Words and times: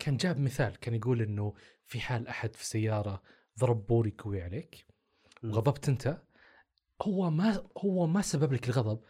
كان 0.00 0.16
جاب 0.16 0.40
مثال 0.40 0.76
كان 0.80 0.94
يقول 0.94 1.22
إنه 1.22 1.54
في 1.86 2.00
حال 2.00 2.28
أحد 2.28 2.56
في 2.56 2.66
سيارة 2.66 3.22
ضرب 3.60 3.86
بوري 3.86 4.14
قوي 4.18 4.42
عليك. 4.42 4.86
وغضبت 5.44 5.88
أنت 5.88 6.22
هو 7.02 7.30
ما 7.30 7.62
هو 7.78 8.06
ما 8.06 8.22
سبب 8.22 8.52
لك 8.52 8.68
الغضب 8.68 9.00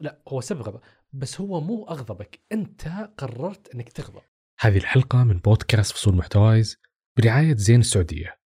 لا 0.00 0.22
هو 0.28 0.40
سبب 0.40 0.62
غضب 0.62 0.80
بس 1.12 1.40
هو 1.40 1.60
مو 1.60 1.84
أغضبك 1.84 2.40
أنت 2.52 3.10
قررت 3.18 3.74
إنك 3.74 3.88
تغضب. 3.88 4.22
هذه 4.60 4.76
الحلقة 4.76 5.24
من 5.24 5.38
بودكاست 5.38 5.92
فصول 5.92 6.16
محتوايز 6.16 6.76
برعاية 7.16 7.56
زين 7.56 7.80
السعودية. 7.80 8.38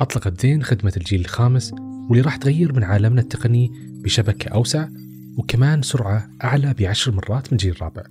أطلقت 0.00 0.40
زين 0.40 0.62
خدمة 0.62 0.92
الجيل 0.96 1.20
الخامس 1.20 1.72
واللي 1.72 2.20
راح 2.20 2.36
تغير 2.36 2.72
من 2.72 2.84
عالمنا 2.84 3.20
التقني 3.20 3.70
بشبكة 4.04 4.48
أوسع 4.48 4.88
وكمان 5.38 5.82
سرعة 5.82 6.30
أعلى 6.44 6.74
بعشر 6.74 7.12
مرات 7.12 7.46
من 7.46 7.52
الجيل 7.52 7.72
الرابع. 7.72 8.02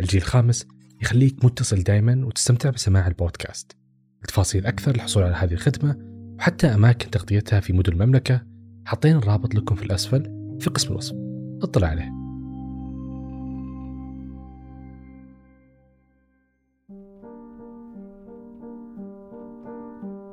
الجيل 0.00 0.20
الخامس 0.20 0.66
يخليك 1.02 1.44
متصل 1.44 1.82
دائما 1.82 2.26
وتستمتع 2.26 2.70
بسماع 2.70 3.06
البودكاست. 3.06 3.76
لتفاصيل 4.24 4.66
أكثر 4.66 4.92
للحصول 4.92 5.22
على 5.22 5.34
هذه 5.34 5.52
الخدمة 5.52 5.96
وحتى 6.38 6.66
أماكن 6.66 7.10
تغطيتها 7.10 7.60
في 7.60 7.72
مدن 7.72 7.92
المملكة. 7.92 8.46
حاطين 8.84 9.16
الرابط 9.16 9.54
لكم 9.54 9.74
في 9.74 9.82
الأسفل 9.82 10.22
في 10.60 10.70
قسم 10.70 10.92
الوصف. 10.92 11.16
اطلع 11.62 11.88
عليه. 11.88 12.12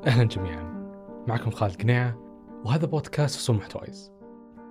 أهلا 0.08 0.24
جميعا. 0.24 0.70
معكم 1.28 1.52
خالد 1.52 1.82
قنيعة 1.82 2.18
وهذا 2.66 2.86
بودكاست 2.86 3.36
فصول 3.36 3.56
محتوايز 3.56 4.12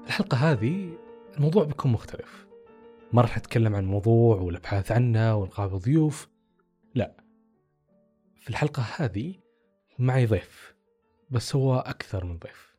الحلقة 0.07 0.37
هذه 0.37 0.91
الموضوع 1.37 1.65
بيكون 1.65 1.93
مختلف. 1.93 2.48
ما 3.13 3.23
راح 3.23 3.39
نتكلم 3.39 3.75
عن 3.75 3.85
موضوع 3.85 4.37
والأبحاث 4.37 4.93
عنه 4.93 5.37
ونقابل 5.37 5.79
ضيوف. 5.79 6.29
لا. 6.95 7.17
في 8.37 8.51
الحلقة 8.51 8.83
هذه 8.97 9.35
معي 9.99 10.27
ضيف 10.27 10.75
بس 11.31 11.57
هو 11.57 11.79
أكثر 11.79 12.25
من 12.25 12.39
ضيف. 12.39 12.77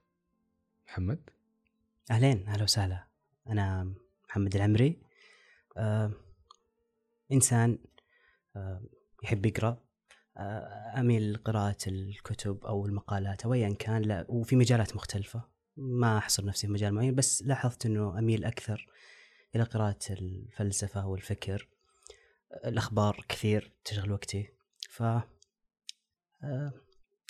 محمد؟ 0.87 1.29
أهلين 2.11 2.47
أهلا 2.47 2.63
وسهلا. 2.63 3.07
أنا 3.47 3.93
محمد 4.29 4.55
العمري. 4.55 5.01
آه 5.77 6.11
إنسان 7.31 7.77
آه 8.55 8.81
يحب 9.23 9.45
يقرأ. 9.45 9.77
آه 10.37 10.99
أميل 10.99 11.33
لقراءة 11.33 11.77
الكتب 11.87 12.65
أو 12.65 12.85
المقالات 12.85 13.45
أو 13.45 13.53
ايا 13.53 13.69
كان. 13.69 14.01
لا 14.01 14.25
وفي 14.29 14.55
مجالات 14.55 14.95
مختلفة. 14.95 15.41
ما 15.77 16.17
أحصر 16.17 16.45
نفسي 16.45 16.67
في 16.67 16.73
مجال 16.73 16.93
معين 16.93 17.15
بس 17.15 17.43
لاحظت 17.43 17.85
إنه 17.85 18.19
أميل 18.19 18.45
أكثر 18.45 18.87
إلى 19.55 19.63
قراءة 19.63 19.99
الفلسفة 20.09 21.07
والفكر. 21.07 21.69
الأخبار 22.65 23.25
كثير 23.29 23.71
تشغل 23.85 24.11
وقتي. 24.11 24.49
ف 24.89 25.03
آه، 26.43 26.73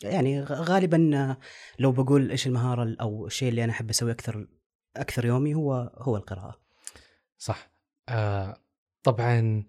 يعني 0.03 0.44
غالبا 0.44 1.12
آه، 1.16 1.38
لو 1.80 1.92
بقول 1.92 2.31
إيش 2.31 2.47
المهارة 2.47 2.95
أو 3.02 3.28
الشيء 3.28 3.50
اللي 3.50 3.64
أنا 3.64 3.72
أحب 3.72 3.90
أسويه 3.90 4.12
أكثر 4.12 4.47
أكثر 4.95 5.25
يومي 5.25 5.56
هو 5.56 5.73
هو 5.95 6.17
القراءة. 6.17 6.62
صح. 7.38 7.72
آه 8.09 8.58
طبعا 9.03 9.64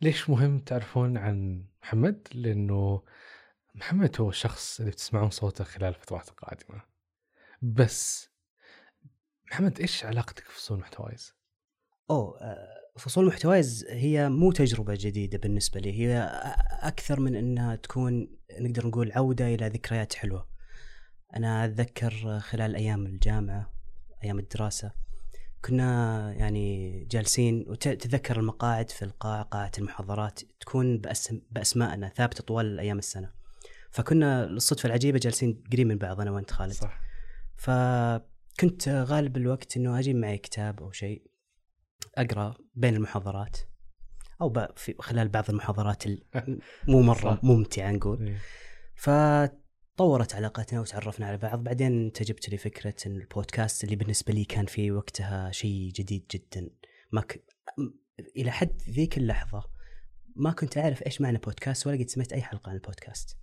ليش 0.00 0.30
مهم 0.30 0.58
تعرفون 0.58 1.16
عن 1.16 1.66
محمد؟ 1.82 2.28
لأنه 2.34 3.02
محمد 3.74 4.20
هو 4.20 4.28
الشخص 4.28 4.80
اللي 4.80 4.90
بتسمعون 4.90 5.30
صوته 5.30 5.64
خلال 5.64 5.88
الفترات 5.88 6.28
القادمة. 6.28 6.82
بس 7.62 8.30
محمد 9.50 9.80
إيش 9.80 10.04
علاقتك 10.04 10.44
في 10.44 10.54
فصول 10.54 10.78
محتوايز؟ 10.78 11.35
أوه 12.10 12.38
آه، 12.40 12.76
فصول 12.98 13.26
محتوايز 13.26 13.86
هي 13.88 14.28
مو 14.28 14.52
تجربة 14.52 14.94
جديدة 14.94 15.38
بالنسبة 15.38 15.80
لي. 15.80 15.92
هي 15.92 16.18
أكثر 16.82 17.20
من 17.20 17.36
إنها 17.36 17.76
تكون 17.76 18.28
نقدر 18.60 18.86
نقول 18.86 19.12
عودة 19.12 19.54
إلى 19.54 19.68
ذكريات 19.68 20.14
حلوة. 20.14 20.48
أنا 21.36 21.64
أتذكر 21.64 22.40
خلال 22.40 22.76
أيام 22.76 23.06
الجامعة 23.06 23.72
أيام 24.24 24.38
الدراسة 24.38 24.92
كنا 25.64 26.32
يعني 26.32 27.04
جالسين 27.10 27.64
وتتذكر 27.68 28.40
المقاعد 28.40 28.90
في 28.90 29.04
القاعه 29.04 29.42
قاعة 29.42 29.70
المحاضرات 29.78 30.40
تكون 30.60 30.98
بأسم 30.98 31.40
بأسمائنا 31.50 32.08
ثابتة 32.08 32.44
طوال 32.44 32.80
أيام 32.80 32.98
السنة. 32.98 33.30
فكنا 33.90 34.44
الصدفه 34.44 34.86
العجيبة 34.86 35.18
جالسين 35.18 35.62
قريب 35.72 35.86
من 35.86 35.98
بعض 35.98 36.20
أنا 36.20 36.30
وأنت 36.30 36.50
خالد. 36.50 36.72
صح. 36.72 37.00
فكنت 37.56 38.88
غالب 38.88 39.36
الوقت 39.36 39.76
إنه 39.76 39.98
أجيب 39.98 40.16
معي 40.16 40.38
كتاب 40.38 40.82
أو 40.82 40.92
شيء. 40.92 41.22
أقرأ 42.14 42.54
بين 42.74 42.94
المحاضرات 42.96 43.56
أو 44.40 44.52
في 44.76 44.94
خلال 45.00 45.28
بعض 45.28 45.44
المحاضرات 45.50 46.06
ال- 46.06 46.22
مو 46.88 47.02
مرة. 47.02 47.40
ممتعة 47.42 47.90
نقول 47.90 48.26
إيه. 48.26 48.38
فطورت 48.96 50.34
علاقتنا 50.34 50.80
وتعرفنا 50.80 51.26
على 51.26 51.36
بعض 51.36 51.64
بعدين 51.64 52.04
انت 52.06 52.22
جبت 52.22 52.48
لي 52.48 52.56
فكرة 52.56 52.94
إن 53.06 53.16
البودكاست 53.16 53.84
اللي 53.84 53.96
بالنسبة 53.96 54.32
لي 54.32 54.44
كان 54.44 54.66
في 54.66 54.90
وقتها 54.90 55.50
شيء 55.52 55.90
جديد 55.94 56.26
جدا 56.30 56.70
ما 57.12 57.20
ك... 57.20 57.44
إلى 58.36 58.50
حد 58.50 58.82
ذيك 58.90 59.18
اللحظة 59.18 59.64
ما 60.36 60.52
كنت 60.52 60.78
أعرف 60.78 61.02
إيش 61.06 61.20
معنى 61.20 61.38
بودكاست 61.38 61.86
ولا 61.86 61.96
قد 61.98 62.08
سمعت 62.10 62.32
أي 62.32 62.42
حلقة 62.42 62.70
عن 62.70 62.74
البودكاست 62.76 63.36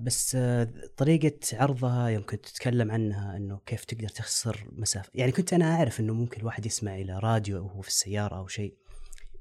بس 0.00 0.34
آه 0.34 0.72
طريقة 0.96 1.38
عرضها 1.52 2.08
يوم 2.08 2.22
كنت 2.26 2.46
تتكلم 2.46 2.90
عنها 2.90 3.36
إنه 3.36 3.60
كيف 3.66 3.84
تقدر 3.84 4.08
تخسر 4.08 4.68
مسافة 4.72 5.10
يعني 5.14 5.32
كنت 5.32 5.52
أنا 5.52 5.74
أعرف 5.74 6.00
إنه 6.00 6.12
ممكن 6.14 6.40
الواحد 6.40 6.66
يسمع 6.66 6.94
إلى 6.94 7.18
راديو 7.18 7.58
أو 7.58 7.66
هو 7.66 7.82
في 7.82 7.88
السيارة 7.88 8.36
أو 8.36 8.46
شيء 8.46 8.74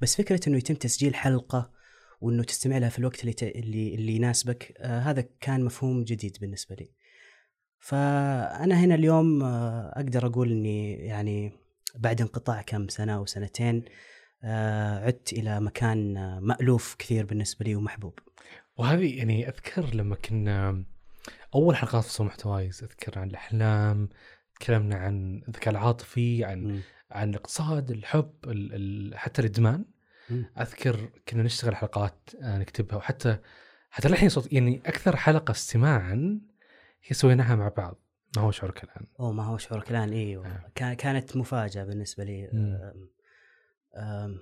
بس 0.02 0.16
فكرة 0.16 0.40
إنه 0.48 0.58
يتم 0.58 0.74
تسجيل 0.74 1.16
حلقة 1.16 1.72
وإنه 2.22 2.44
تستمع 2.44 2.78
لها 2.78 2.90
في 2.90 3.00
الوقت 3.00 3.22
اللي 3.22 3.34
ت... 3.34 3.44
اللي 3.44 3.96
اللي 3.96 4.16
يناسبك 4.16 4.74
آه 4.78 5.00
هذا 5.00 5.26
كان 5.42 5.64
مفهوم 5.64 6.04
جديد 6.04 6.38
بالنسبة 6.42 6.76
لي. 6.76 6.92
فأنا 7.80 8.76
هنا 8.76 8.96
اليوم 8.96 9.44
آه 9.44 9.94
أقدر 9.96 10.26
أقول 10.26 10.52
إني 10.52 10.94
يعني 10.94 11.54
بعد 11.96 12.22
انقطاع 12.22 12.62
كم 12.62 12.88
سنة 12.88 13.16
أو 13.16 13.26
سنتين 13.26 13.86
آه 14.44 15.06
عدت 15.06 15.34
إلى 15.34 15.60
مكان 15.60 16.18
آه 16.18 16.40
مألوف 16.40 16.96
كثير 17.00 17.26
بالنسبة 17.26 17.66
لي 17.66 17.76
ومحبوب. 17.76 18.20
وهذه 18.78 19.18
يعني 19.18 19.48
أذكر 19.48 19.96
لما 19.96 20.16
كنا 20.16 20.84
أول 21.56 21.76
حلقات 21.76 22.04
فصول 22.04 22.28
محتوايز 22.28 22.84
أذكر 22.84 23.20
عن 23.20 23.30
الأحلام 23.30 24.10
تكلمنا 24.60 24.96
عن 24.96 25.44
الذكاء 25.48 25.70
العاطفي 25.70 26.46
عن 26.46 26.64
مم. 26.64 26.82
عن 27.12 27.30
الاقتصاد 27.30 27.92
الحب 27.92 28.34
ال 28.46 28.74
ال 28.74 29.18
حتى 29.18 29.42
الإدمان 29.42 29.86
مم. 30.30 30.46
أذكر 30.60 31.10
كنا 31.28 31.44
نشتغل 31.44 31.76
حلقات 31.76 32.30
آه، 32.42 32.58
نكتبها 32.58 32.98
وحتى 32.98 33.38
حتى 33.90 34.08
الحين 34.08 34.30
صوت 34.30 34.54
يعني 34.54 34.82
أكثر 34.86 35.16
حلقة 35.16 35.52
استماعا 35.52 36.40
هي 37.04 37.14
سويناها 37.14 37.56
مع 37.56 37.68
بعض 37.68 38.00
ما 38.38 38.44
هو 38.44 38.52
شعورك 38.52 38.84
الآن 38.84 39.06
أوه 39.20 39.32
ما 39.32 39.44
هو 39.44 39.58
شعورك 39.58 39.92
الآن 39.92 40.14
أيوه 40.14 40.48
آه. 40.48 40.72
كان 40.76 40.94
كانت 40.94 41.38
مفاجأة 41.38 41.84
بالنسبة 41.84 42.24
لي. 42.24 42.50
أم 42.54 43.10
أم 43.96 44.40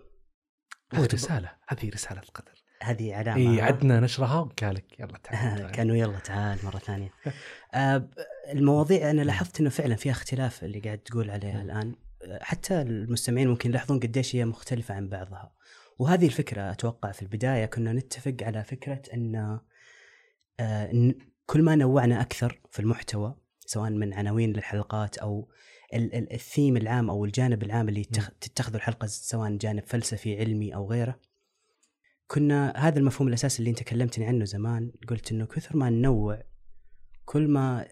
هذه 0.93 1.07
رسالة 1.13 1.51
هذه 1.67 1.89
رسالة 1.89 2.21
القدر 2.21 2.64
هذه 2.91 3.15
علامه 3.15 3.55
إي؟ 3.55 3.61
عدنا 3.61 3.99
نشرها 3.99 4.39
وقال 4.39 4.75
لك 4.75 4.99
يلا 4.99 5.17
تعال. 5.23 5.71
كانوا 5.71 5.95
يلا 5.95 6.19
تعال 6.19 6.57
مرة 6.63 6.77
ثانية 6.77 7.11
آه، 7.73 8.09
المواضيع 8.51 9.09
أنا 9.09 9.21
لاحظت 9.21 9.59
إنه 9.59 9.69
فعلا 9.69 9.95
فيها 9.95 10.11
اختلاف 10.11 10.63
اللي 10.63 10.79
قاعد 10.79 10.97
تقول 10.97 11.29
عليها 11.31 11.55
مم. 11.55 11.61
الآن 11.69 11.95
حتى 12.41 12.81
المستمعين 12.81 13.47
ممكن 13.47 13.69
يلاحظون 13.69 13.99
قديش 13.99 14.35
هي 14.35 14.45
مختلفة 14.45 14.93
عن 14.95 15.09
بعضها 15.09 15.53
وهذه 15.99 16.25
الفكرة 16.25 16.71
أتوقع 16.71 17.11
في 17.11 17.21
البداية 17.21 17.65
كنا 17.65 17.93
نتفق 17.93 18.35
على 18.41 18.63
فكرة 18.63 19.01
إن 19.13 19.59
آه، 20.59 21.13
كل 21.45 21.61
ما 21.61 21.75
نوعنا 21.75 22.21
أكثر 22.21 22.59
في 22.71 22.79
المحتوى 22.79 23.35
سواء 23.59 23.89
من 23.89 24.13
عناوين 24.13 24.53
للحلقات 24.53 25.17
أو 25.17 25.49
ال- 25.93 26.15
ال- 26.15 26.33
الثيم 26.33 26.77
العام 26.77 27.09
أو 27.09 27.25
الجانب 27.25 27.63
العام 27.63 27.89
اللي 27.89 28.03
يتخ- 28.03 28.31
تتخذه 28.41 28.75
الحلقة 28.75 29.07
سواء 29.07 29.51
جانب 29.57 29.83
فلسفي 29.85 30.39
علمي 30.39 30.75
أو 30.75 30.89
غيره 30.91 31.19
كنا 32.27 32.73
هذا 32.77 32.99
المفهوم 32.99 33.27
الأساسي 33.27 33.59
اللي 33.59 33.69
أنت 33.69 33.83
كلمتني 33.83 34.25
عنه 34.25 34.45
زمان 34.45 34.91
قلت 35.07 35.31
إنه 35.31 35.45
كثر 35.45 35.77
ما 35.77 35.89
ننوع 35.89 36.43
كل 37.25 37.47
ما 37.47 37.87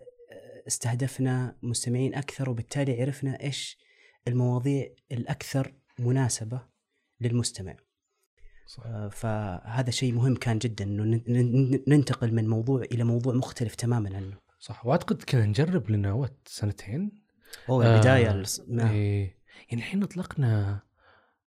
استهدفنا 0.68 1.57
مستمعين 1.63 2.16
أكثر 2.16 2.50
وبالتالي 2.50 3.02
عرفنا 3.02 3.42
إيش 3.44 3.78
المواضيع 4.28 4.90
الأكثر 5.12 5.74
مناسبة 6.00 6.62
للمستمع. 7.22 7.75
صح. 8.68 8.84
آه، 8.86 9.10
فهذا 9.10 9.92
شيء 9.92 10.13
مهم 10.13 10.36
كان 10.36 10.57
جدا 10.57 10.86
إنه 10.86 11.22
ننتقل 11.88 12.34
من 12.34 12.48
موضوع 12.48 12.81
إلى 12.81 13.04
موضوع 13.04 13.34
مختلف 13.34 13.75
تماما 13.75 14.16
عنه. 14.16 14.38
صح. 14.60 14.86
وأعتقد 14.86 15.24
كنا 15.24 15.46
نجرب 15.46 15.90
لنا 15.90 16.13
وقت 16.13 16.38
سنتين؟ 16.46 17.12
هو 17.69 17.81
آه، 17.81 17.96
البدايه 17.96 18.44
الص- 18.44 18.62
نعم. 18.69 18.92
إيه. 18.92 19.38
يعني 19.69 19.81
الحين 19.81 20.04
أطلقنا 20.04 20.80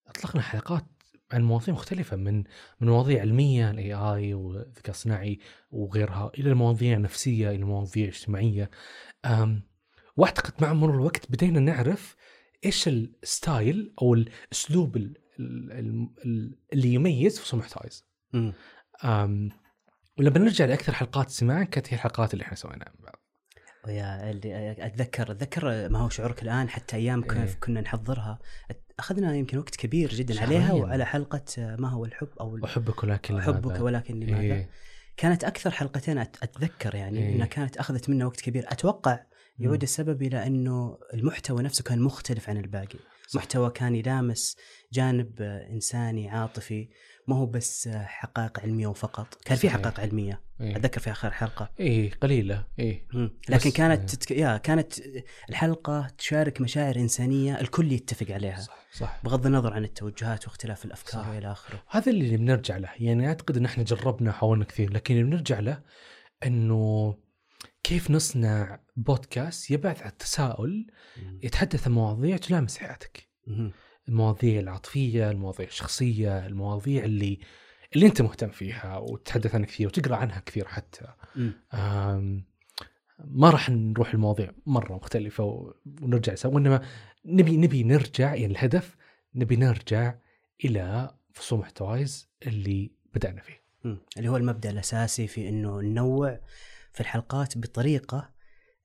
أطلقنا 0.07 0.41
حلقات 0.41 0.85
عن 1.35 1.43
مواضيع 1.43 1.73
مختلفة 1.73 2.17
من 2.17 2.37
من 2.81 2.87
مواضيع 2.89 3.21
علمية 3.21 3.71
الاي 3.71 3.93
اي 3.93 4.33
والذكاء 4.33 4.89
الصناعي 4.89 5.39
وغيرها 5.71 6.31
إلى 6.39 6.53
مواضيع 6.53 6.97
نفسية 6.97 7.49
إلى 7.49 7.63
مواضيع 7.63 8.07
اجتماعية. 8.07 8.69
أم 9.25 9.61
وأعتقد 10.17 10.53
مع 10.61 10.73
مرور 10.73 10.95
الوقت 10.95 11.31
بدينا 11.31 11.59
نعرف 11.59 12.15
إيش 12.65 12.87
الستايل 12.87 13.93
أو 14.01 14.13
الأسلوب 14.13 14.97
ال- 14.97 15.17
ال- 15.39 15.71
ال- 15.71 16.09
ال- 16.25 16.57
اللي 16.73 16.93
يميز 16.93 17.39
فصول 17.39 17.61
مم. 18.33 18.53
أم 19.03 19.49
ولما 20.19 20.39
نرجع 20.39 20.65
لأكثر 20.65 20.93
حلقات 20.93 21.29
سماعا 21.29 21.63
كانت 21.63 21.87
هي 21.87 21.95
الحلقات 21.95 22.33
اللي 22.33 22.43
إحنا 22.43 22.55
سويناها. 22.55 22.93
مع 22.99 23.05
بعض 23.05 23.24
ويا 23.87 24.31
اللي 24.31 24.71
أتذكر 24.71 25.31
أتذكر 25.31 25.89
ما 25.89 25.99
هو 25.99 26.09
شعورك 26.09 26.43
الآن 26.43 26.69
حتى 26.69 26.95
أيام 26.95 27.23
كنا, 27.23 27.43
إيه. 27.43 27.57
كنا 27.59 27.81
نحضرها 27.81 28.39
أخذنا 28.99 29.35
يمكن 29.35 29.57
وقت 29.57 29.75
كبير 29.75 30.09
جدا 30.09 30.33
شهرين. 30.33 30.61
عليها 30.61 30.73
وعلى 30.73 31.05
حلقة 31.05 31.45
ما 31.57 31.89
هو 31.89 32.05
الحب 32.05 32.29
أو 32.39 32.65
احبك 32.65 33.03
ولكن 33.03 33.33
لماذا؟ 33.33 33.51
احبك 33.51 33.79
ولكن 33.79 34.19
لماذا 34.19 34.41
إيه. 34.41 34.69
كانت 35.17 35.43
أكثر 35.43 35.71
حلقتين 35.71 36.17
أتذكر 36.17 36.95
يعني 36.95 37.19
إيه. 37.19 37.35
انها 37.35 37.45
كانت 37.45 37.77
أخذت 37.77 38.09
منا 38.09 38.25
وقت 38.25 38.41
كبير 38.41 38.65
أتوقع 38.67 39.19
يعود 39.59 39.81
السبب 39.81 40.21
إلى 40.21 40.47
أنه 40.47 40.97
المحتوى 41.13 41.63
نفسه 41.63 41.83
كان 41.83 41.99
مختلف 41.99 42.49
عن 42.49 42.57
الباقي 42.57 42.99
صح. 43.27 43.35
محتوى 43.39 43.69
كان 43.69 43.95
يلامس 43.95 44.57
جانب 44.93 45.41
آه، 45.41 45.69
إنساني 45.69 46.29
عاطفي 46.29 46.89
ما 47.27 47.35
هو 47.35 47.45
بس 47.45 47.87
حقائق 47.87 48.59
علمية 48.59 48.87
وفقط 48.87 49.35
كان 49.45 49.57
في. 49.57 49.69
حقائق 49.69 49.99
علمية. 49.99 50.41
إيه. 50.61 50.75
أتذكر 50.75 50.99
في 50.99 51.11
آخر 51.11 51.31
حلقة. 51.31 51.71
إيه 51.79 52.11
قليلة. 52.11 52.63
مم. 53.13 53.31
لكن 53.49 53.71
كانت 53.71 54.09
تتك... 54.09 54.31
يا 54.31 54.57
كانت 54.57 54.93
الحلقة 55.49 56.07
تشارك 56.17 56.61
مشاعر 56.61 56.95
إنسانية 56.95 57.61
الكل 57.61 57.91
يتفق 57.91 58.31
عليها. 58.31 58.59
صح 58.59 58.85
صح. 58.93 59.19
بغض 59.23 59.45
النظر 59.45 59.73
عن 59.73 59.83
التوجهات 59.83 60.47
واختلاف 60.47 60.85
الأفكار 60.85 61.23
صح. 61.23 61.29
وإلى 61.29 61.51
آخره. 61.51 61.83
هذا 61.89 62.11
اللي 62.11 62.37
بنرجع 62.37 62.77
له. 62.77 62.89
يعني 62.99 63.27
أعتقد 63.27 63.57
إن 63.57 63.65
إحنا 63.65 63.83
جربنا 63.83 64.31
حاولنا 64.31 64.65
كثير 64.65 64.93
لكن 64.93 65.13
اللي 65.13 65.25
بنرجع 65.25 65.59
له 65.59 65.81
إنه 66.45 67.15
كيف 67.83 68.11
نصنع 68.11 68.79
بودكاست 68.95 69.71
يبعث 69.71 70.01
عن 70.01 70.09
التساؤل 70.09 70.87
يتحدث 71.43 71.87
عن 71.87 71.93
مواضيع 71.93 72.37
تلامس 72.37 72.77
حياتك. 72.77 73.29
مم. 73.47 73.71
المواضيع 74.09 74.59
العاطفية 74.59 75.31
المواضيع 75.31 75.67
الشخصية 75.67 76.45
المواضيع 76.45 77.03
اللي 77.03 77.39
اللي 77.95 78.05
أنت 78.05 78.21
مهتم 78.21 78.49
فيها 78.49 78.97
وتتحدث 78.97 79.55
عنها 79.55 79.67
كثير 79.67 79.87
وتقرأ 79.87 80.15
عنها 80.15 80.39
كثير 80.39 80.67
حتى. 80.67 81.05
ما 83.19 83.49
راح 83.49 83.69
نروح 83.69 84.13
المواضيع 84.13 84.51
مرة 84.65 84.93
مختلفة 84.93 85.73
ونرجع 86.01 86.35
سوا 86.35 86.51
وإنما 86.51 86.81
نبي 87.25 87.57
نبي 87.57 87.83
نرجع 87.83 88.35
يعني 88.35 88.45
الهدف 88.45 88.95
نبي 89.35 89.55
نرجع 89.55 90.15
إلى 90.65 91.15
فصول 91.33 91.59
محتوايز 91.59 92.29
اللي 92.47 92.91
بدأنا 93.13 93.41
فيه. 93.41 93.61
مم. 93.83 93.97
اللي 94.17 94.29
هو 94.29 94.37
المبدأ 94.37 94.69
الأساسي 94.69 95.27
في 95.27 95.49
إنه 95.49 95.81
ننوع 95.81 96.39
في 96.93 97.01
الحلقات 97.01 97.57
بطريقة 97.57 98.35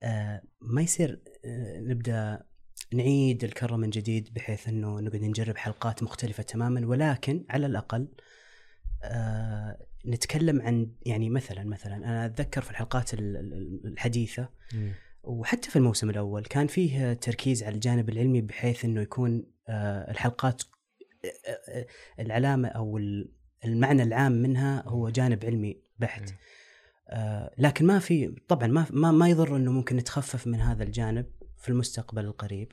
آه، 0.03 0.41
ما 0.61 0.81
يصير 0.81 1.21
آه، 1.45 1.79
نبدأ 1.79 2.43
نعيد 2.93 3.43
الكرة 3.43 3.75
من 3.75 3.89
جديد 3.89 4.33
بحيث 4.33 4.67
إنه 4.67 4.99
نقعد 4.99 5.21
نجرب 5.23 5.57
حلقات 5.57 6.03
مختلفة 6.03 6.43
تماما 6.43 6.87
ولكن 6.87 7.45
على 7.49 7.65
الأقل 7.65 8.07
آه، 9.03 9.85
نتكلم 10.05 10.61
عن 10.61 10.91
يعني 11.05 11.29
مثلا 11.29 11.63
مثلا 11.63 11.95
أنا 11.95 12.25
أتذكر 12.25 12.61
في 12.61 12.71
الحلقات 12.71 13.13
ال- 13.13 13.37
ال- 13.37 13.81
الحديثة 13.85 14.49
وحتى 15.23 15.69
في 15.69 15.75
الموسم 15.75 16.09
الأول 16.09 16.45
كان 16.45 16.67
فيه 16.67 17.13
تركيز 17.13 17.63
على 17.63 17.75
الجانب 17.75 18.09
العلمي 18.09 18.41
بحيث 18.41 18.85
إنه 18.85 19.01
يكون 19.01 19.43
آه، 19.67 20.11
الحلقات 20.11 20.63
آه، 21.25 21.51
آه، 21.71 21.87
العلامة 22.19 22.67
أو 22.67 22.97
ال- 22.97 23.31
المعنى 23.65 24.03
العام 24.03 24.31
منها 24.31 24.83
هو 24.87 25.09
جانب 25.09 25.45
علمي 25.45 25.81
بحت. 25.99 26.21
إيه. 26.29 26.37
آه، 27.09 27.51
لكن 27.57 27.85
ما 27.85 27.99
في 27.99 28.35
طبعا 28.47 28.67
ما 28.67 28.85
ما 28.91 29.11
ما 29.11 29.29
يضر 29.29 29.55
إنه 29.55 29.71
ممكن 29.71 29.95
نتخفف 29.95 30.47
من 30.47 30.61
هذا 30.61 30.83
الجانب. 30.83 31.25
في 31.61 31.69
المستقبل 31.69 32.25
القريب 32.25 32.71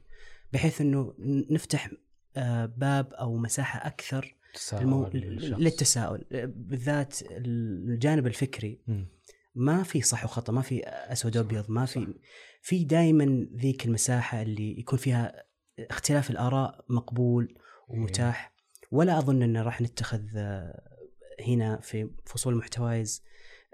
بحيث 0.53 0.81
إنه 0.81 1.15
نفتح 1.51 1.91
آه، 2.37 2.67
باب 2.67 3.13
أو 3.13 3.37
مساحة 3.37 3.87
أكثر 3.87 4.35
المو... 4.73 5.11
للتساؤل 5.59 6.25
بالذات 6.47 7.19
الجانب 7.31 8.27
الفكري. 8.27 8.81
مم. 8.87 9.07
ما 9.55 9.83
في 9.83 10.03
صح 10.03 10.25
وخطأ 10.25 10.53
ما 10.53 10.63
في 10.63 10.83
أسود 10.87 11.37
وأبيض 11.37 11.71
ما 11.71 11.87
في 11.87 12.15
في 12.63 12.85
دائما 12.85 13.47
ذيك 13.57 13.87
المساحة 13.87 14.43
اللي 14.43 14.79
يكون 14.79 14.99
فيها 14.99 15.45
اختلاف 15.79 16.31
الآراء 16.31 16.85
مقبول 16.89 17.59
ومتاح. 17.89 18.53
ولا 18.91 19.19
أظن 19.19 19.43
إن 19.43 19.57
راح 19.57 19.81
نتخذ 19.81 20.23
آه، 20.37 20.99
هنا 21.47 21.81
في 21.81 22.11
فصول 22.27 22.55
محتوايز 22.55 23.23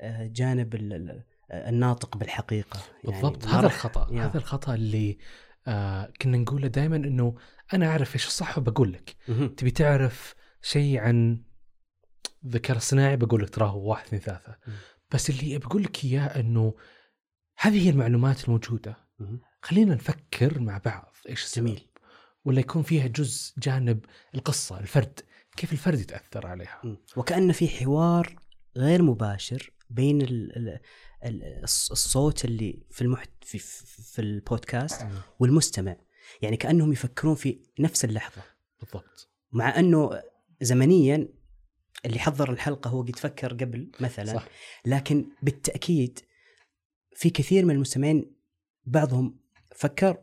آه، 0.00 0.26
جانب 0.26 0.74
الناطق 1.52 2.16
بالحقيقة 2.16 2.80
يعني 3.04 3.20
بالضبط 3.20 3.46
ما 3.46 3.58
هذا 3.60 3.66
الخطأ 3.66 4.08
يا. 4.10 4.26
هذا 4.26 4.38
الخطأ 4.38 4.74
اللي 4.74 5.18
آه 5.66 6.12
كنا 6.22 6.36
نقوله 6.38 6.68
دائما 6.68 6.96
إنه 6.96 7.34
أنا 7.74 7.86
أعرف 7.86 8.14
إيش 8.14 8.26
الصح 8.26 8.58
وبقول 8.58 8.92
لك. 8.92 9.16
تبي 9.56 9.70
تعرف 9.70 10.34
شيء 10.62 10.98
عن 10.98 11.42
الذكاء 12.44 12.76
الصناعي 12.76 13.16
بقول 13.16 13.42
لك 13.42 13.50
تراه 13.50 13.76
واحد 13.76 14.06
اثنين 14.06 14.22
ثلاثة. 14.22 14.56
بس 15.14 15.30
اللي 15.30 15.58
بقول 15.58 15.82
لك 15.82 16.04
إياه 16.04 16.40
إنه 16.40 16.74
هذه 17.58 17.86
هي 17.86 17.90
المعلومات 17.90 18.44
الموجودة. 18.44 18.96
خلينا 19.62 19.94
نفكر 19.94 20.60
مع 20.60 20.78
بعض 20.84 21.16
إيش 21.28 21.44
السبب 21.44 21.66
جميل. 21.66 21.88
ولا 22.44 22.60
يكون 22.60 22.82
فيها 22.82 23.06
جزء 23.06 23.54
جانب 23.58 24.04
القصة 24.34 24.80
الفرد 24.80 25.20
كيف 25.56 25.72
الفرد 25.72 26.00
يتأثر 26.00 26.46
عليها 26.46 26.80
مم. 26.84 26.96
وكأن 27.16 27.52
في 27.52 27.68
حوار 27.68 28.36
غير 28.76 29.02
مباشر 29.02 29.70
بين 29.90 30.48
ال 31.24 31.42
ال 31.42 31.44
ال 31.44 31.62
الص- 31.68 31.90
الصوت 31.90 32.44
اللي 32.44 32.82
في 32.90 33.02
المحت 33.02 33.30
في, 33.42 33.58
في, 33.58 34.18
البودكاست 34.22 35.06
والمستمع. 35.38 35.96
يعني 36.42 36.56
كأنهم 36.56 36.92
يفكرون 36.92 37.34
في 37.34 37.60
نفس 37.78 38.04
اللحظة. 38.04 38.42
بالضبط. 38.80 39.30
مع 39.52 39.78
أنه 39.78 40.22
زمنيا 40.60 41.28
اللي 42.06 42.18
حضر 42.18 42.52
الحلقة 42.52 42.88
هو 42.90 43.02
قد 43.02 43.16
فكر 43.16 43.52
قبل 43.52 43.90
مثلا 44.00 44.34
صح. 44.34 44.48
لكن 44.86 45.26
بالتأكيد 45.42 46.18
في 47.16 47.30
كثير 47.30 47.64
من 47.64 47.74
المستمعين 47.74 48.34
بعضهم 48.84 49.40
فكر 49.76 50.18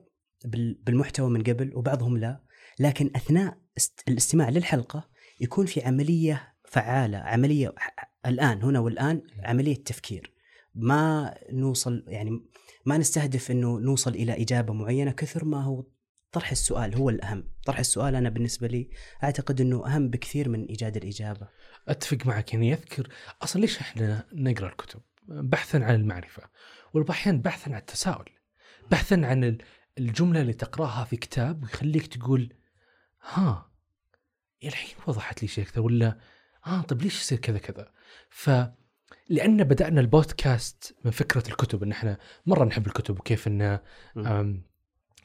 بال- 0.45 0.73
بالمحتوى 0.83 1.29
من 1.29 1.43
قبل 1.43 1.75
وبعضهم 1.75 2.17
لا. 2.17 2.43
لكن 2.79 3.11
أثناء 3.15 3.57
است- 3.77 4.03
الاستماع 4.07 4.49
للحلقة 4.49 5.09
يكون 5.39 5.65
في 5.65 5.81
عملية 5.81 6.53
فعالة 6.65 7.17
عملية 7.17 7.73
ح- 7.77 8.13
الآن 8.25 8.63
هنا 8.63 8.79
والآن 8.79 9.21
عملية 9.43 9.83
تفكير. 9.83 10.33
ما 10.75 11.33
نوصل 11.51 12.03
يعني 12.07 12.45
ما 12.85 12.97
نستهدف 12.97 13.51
أنه 13.51 13.79
نوصل 13.79 14.11
إلى 14.15 14.41
إجابة 14.41 14.73
معينة 14.73 15.11
كثر 15.11 15.45
ما 15.45 15.63
هو 15.63 15.85
طرح 16.31 16.51
السؤال 16.51 16.95
هو 16.95 17.09
الأهم 17.09 17.51
طرح 17.65 17.79
السؤال 17.79 18.15
أنا 18.15 18.29
بالنسبة 18.29 18.67
لي 18.67 18.89
أعتقد 19.23 19.61
أنه 19.61 19.87
أهم 19.87 20.09
بكثير 20.09 20.49
من 20.49 20.65
إيجاد 20.65 20.97
الإجابة 20.97 21.47
أتفق 21.87 22.25
معك 22.25 22.53
يعني 22.53 22.69
يذكر 22.69 23.09
أصلا 23.41 23.61
ليش 23.61 23.79
إحنا 23.79 24.27
نقرأ 24.33 24.67
الكتب؟ 24.67 25.01
بحثا 25.27 25.77
عن 25.77 25.95
المعرفة 25.95 26.43
واحيانا 26.93 27.37
بحثا 27.41 27.69
عن 27.71 27.77
التساؤل 27.77 28.25
بحثا 28.91 29.15
عن 29.23 29.43
ال- 29.43 29.61
الجملة 29.97 30.41
اللي 30.41 30.53
تقرأها 30.53 31.03
في 31.03 31.17
كتاب 31.17 31.63
ويخليك 31.63 32.07
تقول 32.07 32.53
ها 33.21 33.71
الحين 34.63 34.95
وضحت 35.07 35.41
لي 35.41 35.47
شيء 35.47 35.65
كذا 35.65 35.79
ولا 35.83 36.17
آه 36.67 36.81
طيب 36.81 37.01
ليش 37.01 37.21
يصير 37.21 37.37
كذا 37.37 37.57
كذا؟ 37.57 37.91
ف 38.29 38.49
لأن 39.31 39.63
بدأنا 39.63 40.01
البودكاست 40.01 40.95
من 41.05 41.11
فكرة 41.11 41.43
الكتب 41.47 41.83
إن 41.83 41.91
إحنا 41.91 42.17
مرة 42.45 42.65
نحب 42.65 42.87
الكتب 42.87 43.19
وكيف 43.19 43.47
إن 43.47 43.79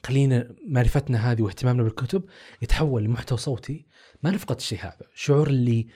خلينا 0.05 0.55
معرفتنا 0.67 1.31
هذه 1.31 1.41
واهتمامنا 1.41 1.83
بالكتب 1.83 2.25
يتحول 2.61 3.03
لمحتوى 3.03 3.37
صوتي. 3.37 3.85
ما 4.23 4.31
نفقد 4.31 4.55
الشيء 4.55 4.79
هذا. 4.79 5.07
شعور 5.13 5.47
اللي 5.47 5.87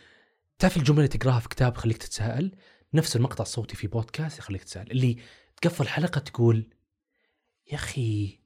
تعرف 0.60 0.77
الجملة 0.77 1.00
اللي 1.00 1.18
تقراها 1.18 1.39
في 1.39 1.50
كتاب 1.50 1.77
خليك 1.77 1.98
تتساءل؟ 1.98 2.51
نفس 2.94 3.15
المقطع 3.15 3.41
الصوتي 3.41 3.75
في 3.75 3.88
بودكاست 3.88 4.39
يخليك 4.39 4.63
تتساءل. 4.63 4.91
اللي 4.91 5.18
تقفل 5.62 5.88
حلقه 5.88 6.20
تقول 6.20 6.70
يا 7.72 7.75
أخي 7.75 8.39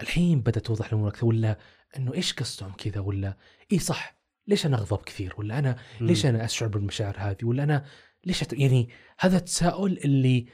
الحين 0.00 0.40
بدأت 0.40 0.66
توضح 0.66 0.86
الأمور 0.86 1.08
أكثر 1.08 1.26
ولا 1.26 1.58
إنه 1.96 2.14
إيش 2.14 2.32
قصدهم 2.32 2.72
كذا 2.72 3.00
ولا 3.00 3.36
اي 3.72 3.78
صح 3.78 4.16
ليش 4.46 4.66
أنا 4.66 4.76
أغضب 4.76 5.02
كثير 5.02 5.34
ولا 5.38 5.58
أنا 5.58 5.76
ليش 6.00 6.26
أنا 6.26 6.44
أشعر 6.44 6.68
بالمشاعر 6.68 7.16
هذه 7.18 7.44
ولا 7.44 7.62
أنا 7.62 7.84
ليش 8.26 8.42
أت... 8.42 8.52
يعني 8.52 8.88
هذا 9.18 9.36
التساؤل 9.36 9.98
اللي 10.04 10.46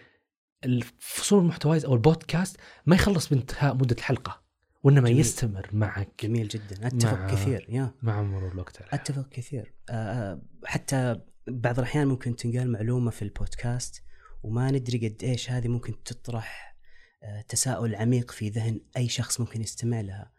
الفصول 0.64 1.38
المحتوايز 1.42 1.84
أو 1.84 1.94
البودكاست 1.94 2.56
ما 2.86 2.94
يخلص 2.96 3.28
بانتهاء 3.28 3.74
مدة 3.74 3.96
الحلقة 3.98 4.42
وإنما 4.82 5.08
جميل. 5.08 5.20
يستمر 5.20 5.68
معك. 5.72 6.08
جميل 6.22 6.48
جدا. 6.48 6.86
أتفق 6.86 7.18
مع- 7.18 7.26
كثير 7.26 7.66
يا. 7.68 7.94
مع 8.02 8.22
مرور 8.22 8.52
الوقت. 8.52 8.82
أتفق 8.94 9.28
كثير. 9.28 9.74
آه، 9.90 9.92
آه، 9.92 10.42
حتى 10.64 11.20
بعض 11.48 11.78
الأحيان 11.78 12.06
ممكن 12.08 12.36
تنقال 12.36 12.72
معلومة 12.72 13.10
في 13.10 13.22
البودكاست 13.22 14.02
وما 14.42 14.70
ندري 14.70 15.08
قد 15.08 15.22
إيش 15.24 15.50
هذه 15.50 15.68
ممكن 15.68 16.02
تطرح 16.02 16.76
آه، 17.22 17.40
تساؤل 17.40 17.94
عميق 17.94 18.30
في 18.30 18.48
ذهن 18.48 18.80
أي 18.96 19.08
شخص 19.08 19.40
ممكن 19.40 19.60
يستمع 19.62 20.00
لها. 20.00 20.32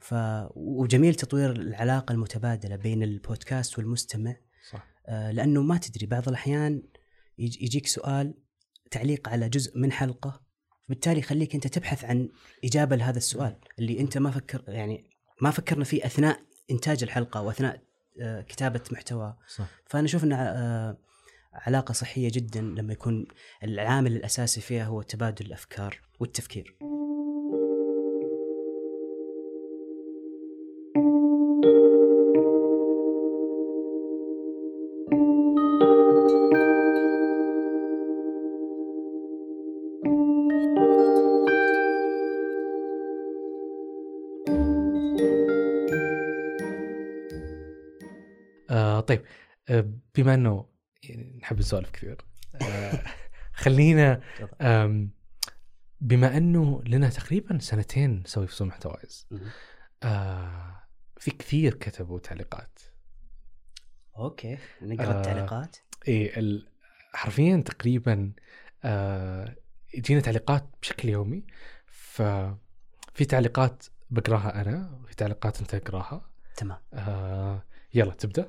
ف 0.00 0.14
وجميل 0.54 1.14
تطوير 1.14 1.52
العلاقة 1.52 2.12
المتبادلة 2.12 2.76
بين 2.76 3.02
البودكاست 3.02 3.78
والمستمع. 3.78 4.36
لأنه 5.08 5.62
ما 5.62 5.78
تدري 5.78 6.06
بعض 6.06 6.28
الأحيان 6.28 6.82
يج- 7.38 7.62
يجيك 7.62 7.86
سؤال 7.86 8.34
تعليق 8.90 9.28
على 9.28 9.48
جزء 9.48 9.78
من 9.78 9.92
حلقة 9.92 10.40
بالتالي 10.88 11.18
يخليك 11.18 11.54
أنت 11.54 11.66
تبحث 11.66 12.04
عن 12.04 12.28
إجابة 12.64 12.96
لهذا 12.96 13.16
السؤال 13.18 13.56
اللي 13.78 14.00
أنت 14.00 14.18
ما 14.18 14.30
فكر 14.30 14.64
يعني 14.68 15.10
ما 15.42 15.50
فكرنا 15.50 15.84
فيه 15.84 16.06
أثناء 16.06 16.40
إنتاج 16.70 17.02
الحلقة 17.02 17.42
واثناء 17.42 17.82
آه، 18.20 18.40
كتابة 18.40 18.80
محتوى. 18.92 19.36
صح. 19.56 19.68
فأنا 19.86 20.04
أشوف 20.06 20.24
ان 20.24 20.32
آه، 20.32 20.98
علاقة 21.52 21.92
صحية 21.92 22.30
جدا 22.32 22.60
لما 22.60 22.92
يكون 22.92 23.26
العامل 23.64 24.16
الأساسي 24.16 24.60
فيها 24.60 24.84
هو 24.84 25.02
تبادل 25.02 25.46
الأفكار 25.46 26.00
والتفكير. 26.20 26.78
بما 50.18 50.34
إنه 50.34 50.68
يعني 51.02 51.38
نحب 51.42 51.58
نسولف 51.58 51.90
كثير 51.90 52.16
آه 52.62 53.04
خلينا 53.52 54.20
بما 56.00 56.36
إنه 56.36 56.82
لنا 56.86 57.08
تقريبا 57.08 57.58
سنتين 57.58 58.20
نسوي 58.20 58.46
فصول 58.46 58.68
محتوايز. 58.68 59.26
آه 60.02 60.82
في 61.16 61.30
كثير 61.30 61.74
كتبوا 61.74 62.18
تعليقات. 62.18 62.78
أوكي 64.16 64.58
نقرأ 64.82 65.14
آه. 65.14 65.18
التعليقات؟ 65.18 65.76
إي 66.08 66.62
حرفيا 67.14 67.62
تقريبا 67.66 68.32
آه 68.84 69.56
يجينا 69.94 70.20
تعليقات 70.20 70.66
بشكل 70.82 71.08
يومي 71.08 71.44
ففي 71.86 73.24
تعليقات 73.28 73.84
بقراها 74.10 74.60
أنا 74.60 75.00
وفي 75.02 75.14
تعليقات 75.14 75.60
أنت 75.60 75.74
تقراها. 75.76 76.30
تمام. 76.56 76.78
آه 76.92 77.62
يلا 77.94 78.14
تبدأ. 78.14 78.48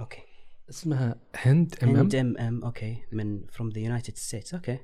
okay. 0.00 0.27
اسمها 0.70 1.16
هند 1.36 1.74
ام 1.82 1.88
ام 1.88 1.96
هند 1.96 2.14
ام 2.14 2.36
ام 2.36 2.64
okay 2.64 3.02
من 3.12 3.46
from 3.46 3.68
the 3.68 3.78
United 3.78 4.16
States 4.16 4.54
okay 4.54 4.78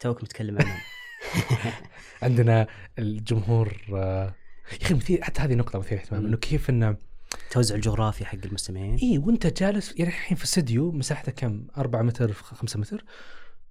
توك 0.00 0.22
متكلم 0.22 0.58
عنهم 0.58 0.78
عندنا 2.22 2.66
الجمهور 2.98 3.80
آه 3.92 4.34
يا 4.72 4.86
أخي 4.86 4.94
مثير 4.94 5.22
حتى 5.22 5.42
هذه 5.42 5.54
نقطة 5.54 5.78
مثيرة 5.78 6.00
اهتمام. 6.00 6.26
إنه 6.26 6.36
كيف 6.36 6.70
إنه 6.70 6.96
توزع 7.50 7.74
الجغرافي 7.74 8.24
حق 8.24 8.38
المستمعين. 8.44 8.94
اي 8.94 9.18
وأنت 9.18 9.46
جالس 9.46 9.94
يعني 9.96 10.10
الحين 10.10 10.36
في 10.36 10.44
استديو 10.44 10.92
مساحته 10.92 11.32
كم؟ 11.32 11.66
4 11.76 12.02
متر 12.02 12.32
في 12.32 12.42
5 12.42 12.80
متر 12.80 13.04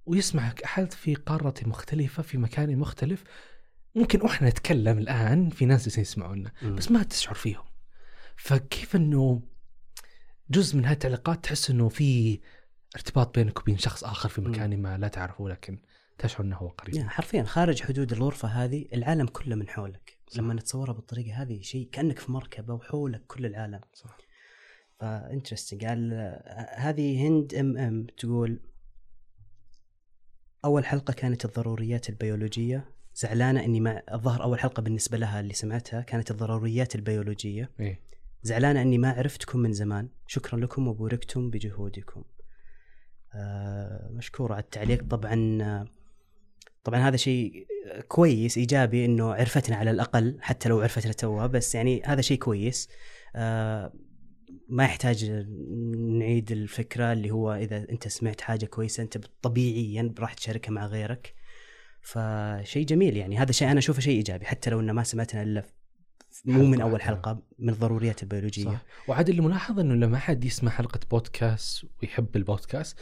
ويسمعك 0.06 0.62
أحد 0.62 0.92
في 0.92 1.14
قارة 1.14 1.54
مختلفة 1.66 2.22
في 2.22 2.38
مكان 2.38 2.78
مختلف. 2.78 3.24
ممكن 3.94 4.22
وإحنا 4.22 4.48
نتكلم 4.48 4.98
الآن 4.98 5.50
في 5.50 5.64
ناس 5.64 5.98
يسمعونا. 5.98 6.52
بس 6.62 6.90
ما 6.90 7.02
تشعر 7.02 7.34
فيهم. 7.34 7.64
فكيف 8.36 8.96
إنه 8.96 9.42
جزء 10.50 10.76
من 10.76 10.84
هذه 10.84 10.92
التعليقات 10.92 11.44
تحس 11.44 11.70
إنه 11.70 11.88
في 11.88 12.40
ارتباط 12.96 13.34
بينك 13.34 13.60
وبين 13.60 13.78
شخص 13.78 14.04
آخر 14.04 14.28
في. 14.28 14.40
مكان 14.40 14.82
ما 14.82 14.98
لا 14.98 15.08
تعرفه 15.08 15.48
لكن 15.48 15.78
تشعر 16.18 16.46
إنه 16.46 16.56
هو 16.56 16.68
قريب. 16.68 16.94
يعني 16.94 17.08
حرفيا 17.08 17.42
خارج 17.42 17.82
حدود 17.82 18.12
الغرفة 18.12 18.48
هذه 18.48 18.86
العالم 18.92 19.26
كله 19.26 19.56
من 19.56 19.68
حولك. 19.68 20.18
صح. 20.28 20.38
لما 20.38 20.54
نتصورها 20.54 20.92
بالطريقة 20.92 21.42
هذه 21.42 21.60
شيء 21.60 21.88
كأنك 21.92 22.18
في 22.18 22.32
مركبة 22.32 22.74
وحولك 22.74 23.22
كل 23.26 23.46
العالم. 23.46 23.80
صح. 23.94 24.16
ف 25.00 25.07
interesting 25.07 25.84
قال 25.84 26.12
هذه 26.76 27.28
هند 27.28 27.54
ام 27.54 27.76
ام 27.78 28.06
تقول 28.18 28.60
أول 30.64 30.86
حلقة 30.86 31.12
كانت 31.12 31.44
الضروريات 31.44 32.08
البيولوجية. 32.08 32.94
زعلانة 33.14 33.64
إني 33.64 33.80
ما 33.80 34.02
الظهر 34.14 34.42
أول 34.42 34.60
حلقة 34.60 34.80
بالنسبة 34.80 35.18
لها 35.18 35.40
اللي 35.40 35.54
سمعتها 35.54 36.00
كانت 36.00 36.30
الضروريات 36.30 36.94
البيولوجية. 36.94 37.70
إيه. 37.80 38.13
زعلانة 38.44 38.82
أني 38.82 38.98
ما 38.98 39.10
عرفتكم 39.10 39.58
من 39.58 39.72
زمان. 39.72 40.08
شكرا 40.26 40.60
لكم 40.60 40.88
وبوركتم 40.88 41.50
بجهودكم. 41.50 42.24
آه 43.34 44.10
مشكور 44.12 44.52
على 44.52 44.62
التعليق. 44.62 45.04
طبعا 45.04 45.88
طبعا 46.84 47.00
هذا 47.08 47.16
شيء 47.16 47.66
كويس 48.08 48.58
إيجابي 48.58 49.04
أنه 49.04 49.34
عرفتنا 49.34 49.76
على 49.76 49.90
الأقل 49.90 50.38
حتى 50.40 50.68
لو 50.68 50.80
عرفتنا 50.80 51.12
توها 51.12 51.46
بس 51.46 51.74
يعني 51.74 52.02
هذا 52.04 52.20
شيء 52.20 52.38
كويس. 52.38 52.88
آه 53.36 53.92
ما 54.68 54.84
يحتاج 54.84 55.30
نعيد 56.18 56.52
الفكرة 56.52 57.12
اللي 57.12 57.30
هو 57.30 57.54
إذا 57.54 57.76
أنت 57.90 58.08
سمعت 58.08 58.40
حاجة 58.40 58.66
كويسة 58.66 59.02
أنت 59.02 59.18
طبيعيا 59.42 60.14
راح 60.18 60.34
تشاركها 60.34 60.70
مع 60.70 60.86
غيرك. 60.86 61.34
فشيء 62.02 62.86
جميل 62.86 63.16
يعني. 63.16 63.38
هذا 63.38 63.52
شيء 63.52 63.70
أنا 63.70 63.78
أشوفه 63.78 64.00
شيء 64.00 64.16
إيجابي 64.16 64.46
حتى 64.46 64.70
لو 64.70 64.80
أنه 64.80 64.92
ما 64.92 65.02
سمعتنا 65.02 65.42
إلا 65.42 65.64
مو 66.44 66.64
من 66.64 66.82
واحدة. 66.82 66.98
حلقة 66.98 67.42
من 67.58 67.68
الضروريات 67.68 68.22
البيولوجية 68.22 68.64
صح 68.64 68.82
وعاد 69.08 69.28
اللي 69.28 69.42
ملاحظ 69.42 69.78
إنه 69.80 69.94
لما 69.94 70.16
أحد 70.16 70.44
يسمع 70.44 70.70
حلقة 70.70 71.00
بودكاست 71.10 71.84
ويحب 72.02 72.36
البودكاست 72.36 72.98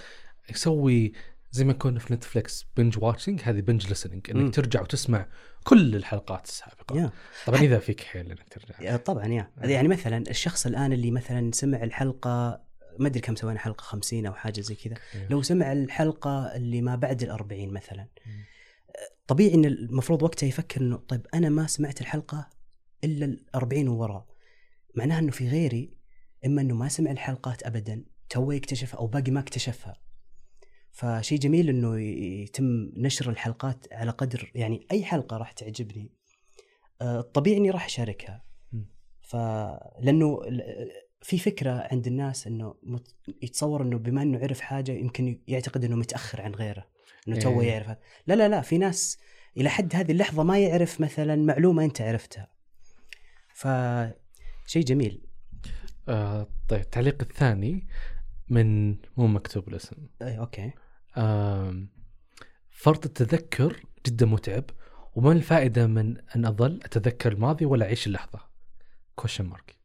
يسوي 0.51 1.13
زي 1.51 1.65
ما 1.65 1.73
كنا 1.73 1.99
في 1.99 2.15
Netflix 2.15 2.67
binge 2.77 2.99
watching 2.99 3.41
هذه 3.45 3.61
binge 3.61 3.87
listening 3.89 4.31
إنك 4.31 4.43
مم. 4.43 4.51
ترجع 4.51 4.81
وتسمع 4.81 5.27
كل 5.65 5.97
الحلقات 5.97 6.45
السابقة 6.45 6.97
yeah 6.97 7.11
طبعا 7.47 7.61
إذا 7.61 7.79
فيك 7.79 8.01
حيل 8.01 8.31
إنك 8.31 8.49
ترجع 8.49 8.91
يا 8.91 8.97
طبعا 8.97 9.27
يا 9.27 9.51
يعني 9.59 9.89
مثلا 9.89 10.25
الشخص 10.31 10.67
الآن 10.67 10.93
اللي 10.93 11.11
مثلا 11.11 11.51
سمع 11.55 11.83
الحلقة 11.83 12.61
ما 12.99 13.07
أدري 13.09 13.21
كم 13.21 13.37
سوينا 13.37 13.59
حلقة 13.59 13.83
50 13.83 14.27
أو 14.27 14.35
حاجة 14.35 14.61
زي 14.61 14.75
كذا. 14.75 14.95
لو 15.31 15.43
سمع 15.43 15.73
الحلقة 15.73 16.57
اللي 16.57 16.83
ما 16.83 16.97
بعد 16.97 17.23
الأربعين 17.23 17.73
مثلا 17.73 18.07
مم. 18.27 18.45
طبيعي 19.27 19.55
إن 19.55 19.65
المفروض 19.65 20.23
وقتها 20.23 20.47
يفكر 20.47 20.81
إنه 20.81 20.97
طيب 20.97 21.27
أنا 21.35 21.49
ما 21.49 21.67
سمعت 21.67 22.01
الحلقة 22.01 22.49
إلا 23.05 23.25
الأربعين 23.25 23.89
ووراء 23.89 24.27
معناها 24.95 25.19
إنه 25.19 25.31
في 25.31 25.49
غيري 25.49 25.97
إما 26.47 26.63
إنه 26.63 26.75
ما 26.75 26.89
سمع 26.89 27.11
الحلقات 27.11 27.63
ابدا 27.67 28.05
تو 28.29 28.51
يكتشفها 28.53 28.99
أو 29.01 29.07
باقي 29.07 29.31
ما 29.31 29.41
اكتشفها 29.41 30.01
فشيء 30.93 31.39
جميل 31.39 31.69
إنه 31.69 32.01
يتم 32.01 32.93
نشر 32.97 33.31
الحلقات 33.31 33.93
على 33.93 34.11
قدر 34.11 34.51
يعني 34.55 34.87
أي 34.93 35.05
حلقة 35.05 35.37
راح 35.37 35.53
تعجبني 35.53 36.13
آه، 37.01 37.21
الطبيعي 37.21 37.57
إني 37.57 37.71
راح 37.71 37.85
أشاركها 37.85 38.45
مم. 38.73 38.87
ف 39.21 39.37
لأنه 40.01 40.41
ال- 40.47 40.91
في 41.23 41.39
فكرة 41.39 41.89
عند 41.93 42.07
الناس 42.07 42.47
إنه. 42.47 42.75
يتصور 43.43 43.83
إنه 43.83 43.99
بما 43.99 44.23
إنه 44.23 44.39
عرف 44.39 44.61
حاجة 44.61 44.93
يمكن 44.93 45.41
يعتقد 45.49 45.85
إنه 45.85 45.97
متأخر 45.97 46.43
عن 46.43 46.53
غيره 46.55 46.87
إنه 47.29 47.39
تو 47.39 47.61
إيه. 47.61 47.69
يعرف 47.69 47.97
لا 48.27 48.35
لا 48.35 48.49
لا 48.49 48.61
في 48.61 48.79
ناس 48.79 49.19
إلى 49.57 49.69
حد 49.71 49.97
هذه 49.97 50.13
اللحظة 50.13 50.43
ما 50.43 50.59
يعرف 50.59 51.01
مثلا 51.01 51.37
معلومة 51.37 51.85
أنت 51.85 52.01
عرفتها 52.01 52.52
ف 53.55 53.69
شيء 54.67 54.85
جميل. 54.85 55.27
آه 56.09 56.47
طيب 56.69 56.81
التعليق 56.81 57.23
الثاني 57.23 57.87
من 58.49 58.97
مو 59.17 59.27
مكتوب 59.27 59.69
الاسم. 59.69 59.97
اي 60.23 60.39
okay. 60.39 60.73
آم، 61.17 61.89
فرط 62.71 63.05
التذكر 63.07 63.83
جدا 64.07 64.27
متعب 64.27 64.65
وما 65.15 65.33
الفائدة 65.33 65.87
من 65.87 66.17
أن 66.37 66.45
أظل 66.47 66.81
أتذكر 66.85 67.33
الماضي 67.33 67.65
ولا 67.65 67.87
أعيش 67.87 68.07
اللحظة؟ 68.07 68.41
كوشن 69.15 69.45
مارك 69.45 69.77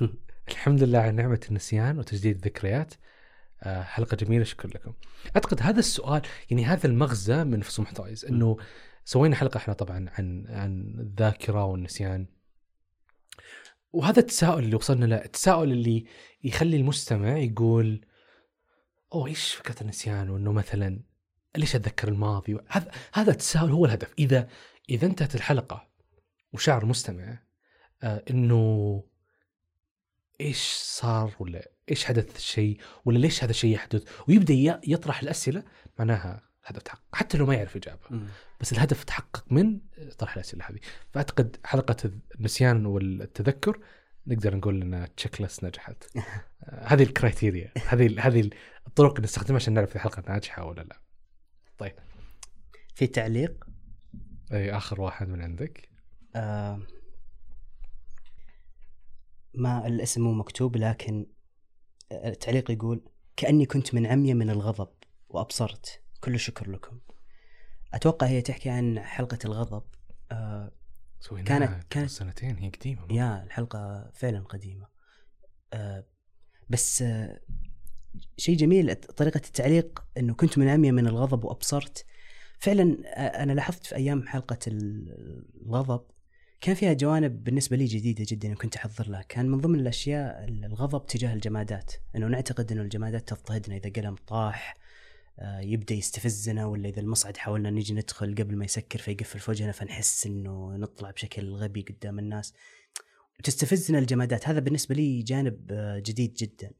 الحمد 0.48 0.82
لله 0.82 0.98
على 0.98 1.12
نعمة 1.12 1.40
النسيان 1.48 1.98
وتجديد 1.98 2.36
الذكريات. 2.36 2.94
آه، 3.62 3.82
حلقة 3.82 4.16
جميلة 4.16 4.44
شكرا 4.44 4.70
لكم. 4.70 4.92
أعتقد 5.36 5.62
هذا 5.62 5.78
السؤال 5.78 6.22
يعني 6.50 6.64
هذا 6.64 6.86
المغزى 6.86 7.44
من 7.44 7.60
فصول 7.60 7.84
محتوايز 7.84 8.24
أنه 8.24 8.56
سوينا 9.04 9.36
حلقة 9.36 9.58
إحنا 9.58 9.74
طبعا 9.74 10.10
عن 10.18 10.46
عن 10.48 10.96
الذاكرة 10.98 11.64
والنسيان. 11.64 12.26
وهذا 13.92 14.20
التساؤل 14.20 14.64
اللي 14.64 14.76
وصلنا 14.76 15.04
له 15.04 15.24
التساؤل 15.24 15.72
اللي 15.72 16.04
يخلي 16.44 16.76
المستمع 16.76 17.36
يقول 17.36 18.06
أوه 19.12 19.26
إيش 19.26 19.54
فكرة 19.54 19.82
النسيان؟ 19.82 20.30
وإنه 20.30 20.52
مثلا 20.52 21.00
ليش 21.56 21.76
أتذكر 21.76 22.08
الماضي؟ 22.08 22.58
هذا 22.68 22.90
هذا 23.12 23.30
التساؤل 23.30 23.70
هو 23.70 23.84
الهدف. 23.86 24.14
إذا 24.18 24.48
إذا 24.90 25.06
انتهت 25.06 25.34
الحلقة 25.34 25.88
وشعر 26.52 26.82
المستمع 26.82 27.38
آه 28.02 28.24
إنه 28.30 29.04
إيش 30.40 30.62
صار 30.74 31.34
ولا 31.38 31.70
إيش 31.90 32.04
حدث 32.04 32.36
الشيء 32.36 32.80
ولا 33.04 33.18
ليش 33.18 33.44
هذا 33.44 33.50
الشيء 33.50 33.74
يحدث؟ 33.74 34.08
ويبدأ 34.28 34.80
يطرح 34.86 35.22
الأسئلة 35.22 35.62
معناها 35.98 36.49
الهدف 36.70 36.82
تحقق. 36.82 37.02
حتى 37.12 37.38
لو 37.38 37.46
ما 37.46 37.54
يعرف 37.54 37.76
إجابة. 37.76 38.00
بس 38.60 38.72
الهدف 38.72 39.04
تحقق 39.04 39.44
من 39.50 39.80
طرح 40.18 40.34
الأسئلة 40.34 40.64
هذه 40.64 40.78
فأعتقد 41.10 41.56
حلقة 41.64 42.10
النسيان 42.34 42.86
والتذكر 42.86 43.80
نقدر 44.26 44.56
نقول 44.56 44.82
ان 44.82 45.14
تشيك 45.16 45.40
ليست 45.40 45.64
نجحت. 45.64 46.04
آه، 46.64 46.86
هذه 46.86 47.02
الكرايتيريا 47.02 47.72
هذه 47.88 48.26
هذه 48.26 48.50
الطرق 48.86 49.14
اللي 49.14 49.24
نستخدمها 49.24 49.56
عشان 49.56 49.74
نعرف 49.74 49.96
الحلقة 49.96 50.22
ناجحة 50.32 50.64
ولا 50.64 50.80
لا. 50.80 51.00
طيب. 51.78 51.94
في 52.94 53.06
تعليق؟ 53.06 53.64
أي 54.52 54.76
آخر 54.76 55.00
واحد 55.00 55.28
من 55.28 55.42
عندك؟ 55.42 55.88
آه 56.36 56.80
ما 59.54 59.86
الاسم 59.86 60.22
مو 60.22 60.32
مكتوب 60.32 60.76
لكن 60.76 61.26
التعليق 62.12 62.70
يقول 62.70 63.04
كأني 63.36 63.66
كنت 63.66 63.94
من 63.94 64.06
عمية 64.06 64.34
من 64.34 64.50
الغضب 64.50 64.88
وأبصرت. 65.28 66.02
كل 66.20 66.34
الشكر 66.34 66.70
لكم. 66.70 66.98
أتوقع 67.94 68.26
هي 68.26 68.42
تحكي 68.42 68.70
عن 68.70 69.00
حلقة 69.00 69.38
الغضب. 69.44 69.82
آه 70.32 70.72
كانت- 71.44 71.84
كانت- 71.90 72.10
سنتين 72.10 72.56
هي 72.56 72.68
قديمة 72.68 73.06
يا 73.12 73.42
الحلقة 73.42 74.10
فعلا 74.14 74.40
قديمة. 74.40 74.86
آه 75.72 76.04
بس 76.70 77.02
آه 77.02 77.40
شيء 78.36 78.56
جميل 78.56 78.94
طريقة 78.94 79.38
التعليق 79.46 80.04
إنه 80.18 80.34
كنت 80.34 80.58
منامية 80.58 80.90
من 80.92 81.06
الغضب 81.06 81.44
وأبصرت. 81.44 82.04
فعلا 82.58 82.96
آه 83.06 83.42
أنا 83.42 83.52
لاحظت 83.52 83.86
في 83.86 83.94
أيام 83.96 84.28
حلقة 84.28 84.58
الغضب 84.66 86.04
كان 86.60 86.74
فيها 86.74 86.92
جوانب 86.92 87.44
بالنسبة 87.44 87.76
لي 87.76 87.84
جديدة 87.84 88.24
جدا 88.28 88.54
كنت 88.54 88.76
أحضر 88.76 89.08
لها. 89.08 89.22
كان 89.22 89.48
من 89.48 89.58
ضمن 89.58 89.80
الأشياء 89.80 90.44
الغضب 90.48 91.06
تجاه 91.06 91.34
الجمادات. 91.34 91.92
إنه 92.16 92.26
نعتقد 92.26 92.72
إنه 92.72 92.82
الجمادات 92.82 93.28
تضطهدنا 93.28 93.76
إذا 93.76 93.90
قلم 93.90 94.14
طاح 94.26 94.74
يبدأ 95.42 95.94
يستفزنا 95.94 96.66
ولا 96.66 96.88
إذا 96.88 97.00
المصعد 97.00 97.36
حاولنا 97.36 97.70
نيجي 97.70 97.94
ندخل 97.94 98.34
قبل 98.34 98.56
ما 98.56 98.64
يسكر 98.64 98.98
فيقفل 98.98 99.38
في 99.38 99.50
وجهنا 99.50 99.72
فنحس 99.72 100.26
إنه 100.26 100.76
نطلع 100.76 101.10
بشكل 101.10 101.54
غبي 101.54 101.82
قدام 101.82 102.18
الناس. 102.18 102.54
تستفزنا 103.44 103.98
الجمادات. 103.98 104.48
هذا 104.48 104.60
بالنسبة 104.60 104.94
لي 104.94 105.22
جانب 105.22 105.66
آه، 105.70 105.98
جديد 105.98 106.34
جدا. 106.34 106.70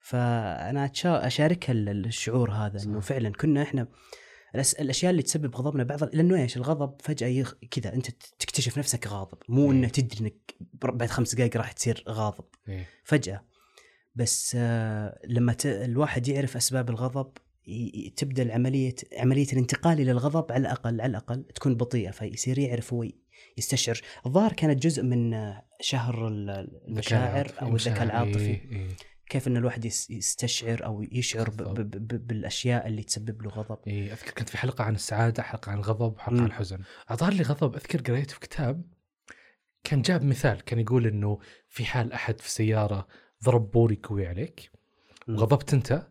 فأنا 0.00 0.90
اشاركها 1.04 1.72
الشعور 1.72 2.50
هذا 2.52 2.82
إنه 2.82 3.00
فعلا 3.00 3.30
كنا 3.30 3.62
إحنا 3.62 3.88
الأشياء 4.54 5.10
اللي 5.10 5.22
تسبب 5.22 5.56
غضبنا 5.56 5.84
بعض 5.84 6.04
لأنه 6.14 6.36
إيش؟ 6.36 6.56
الغضب 6.56 7.00
فجأة 7.00 7.28
يخ... 7.28 7.54
كذا 7.70 7.94
أنت 7.94 8.10
تكتشف 8.38 8.78
نفسك 8.78 9.06
غاضب. 9.06 9.38
مو 9.48 9.72
إنه 9.72 9.88
تدري 9.88 10.20
إنك 10.20 10.54
بعد 10.72 11.10
خمس 11.10 11.34
دقائق 11.34 11.56
راح 11.56 11.72
تصير 11.72 12.04
غاضب. 12.08 12.44
إيه. 12.68 12.88
فجأة. 13.04 13.44
بس 14.14 14.56
آه 14.58 15.20
لما 15.24 15.52
ت... 15.52 15.66
الواحد 15.66 16.28
يعرف 16.28 16.56
أسباب 16.56 16.90
الغضب. 16.90 17.32
تبدأ 18.16 18.42
العملية 18.42 18.94
عملية 19.18 19.46
الانتقال 19.52 20.00
إلى 20.00 20.10
الغضب 20.10 20.52
على 20.52 20.60
الأقل 20.60 21.00
على 21.00 21.10
الأقل 21.10 21.44
تكون 21.54 21.74
بطيئة 21.74 22.10
فيصير 22.10 22.58
يعرف 22.58 22.92
هو 22.92 23.04
يستشعر. 23.58 24.00
الظاهر 24.26 24.52
كانت 24.52 24.82
جزء 24.82 25.02
من 25.02 25.52
شهر 25.80 26.28
المشاعر 26.28 27.52
أو 27.62 27.76
الذكاء 27.76 28.02
العاطفي. 28.02 28.46
إيه. 28.46 28.70
إيه. 28.72 28.88
كيف 29.28 29.48
إن 29.48 29.56
الواحد 29.56 29.84
يستشعر 29.84 30.84
أو 30.84 31.02
يشعر 31.02 31.50
ب 31.50 31.56
ب 31.56 31.90
ب 31.90 32.26
بالأشياء 32.26 32.86
اللي 32.86 33.02
تسبب 33.02 33.42
له 33.42 33.50
غضب. 33.50 33.78
اي 33.86 34.12
أذكر 34.12 34.30
كنت 34.30 34.48
في 34.48 34.58
حلقة 34.58 34.84
عن 34.84 34.94
السعادة 34.94 35.42
حلقة 35.42 35.72
عن 35.72 35.78
الغضب 35.78 36.14
وحلقه 36.16 36.40
عن 36.40 36.46
الحزن. 36.46 36.78
أظهر 37.08 37.32
لي 37.32 37.42
غضب 37.42 37.74
أذكر 37.74 38.00
قريت 38.00 38.30
في 38.30 38.40
كتاب 38.40 38.82
كان 39.84 40.02
جاب 40.02 40.24
مثال 40.24 40.60
كان 40.60 40.78
يقول 40.78 41.06
إنه 41.06 41.38
في 41.68 41.84
حال 41.84 42.12
أحد 42.12 42.40
في 42.40 42.50
سيارة 42.50 43.08
ضرب 43.44 43.70
بوري 43.70 44.00
قوي 44.02 44.26
عليك 44.26 44.70
وغضبت 45.28 45.74
أنت 45.74 46.09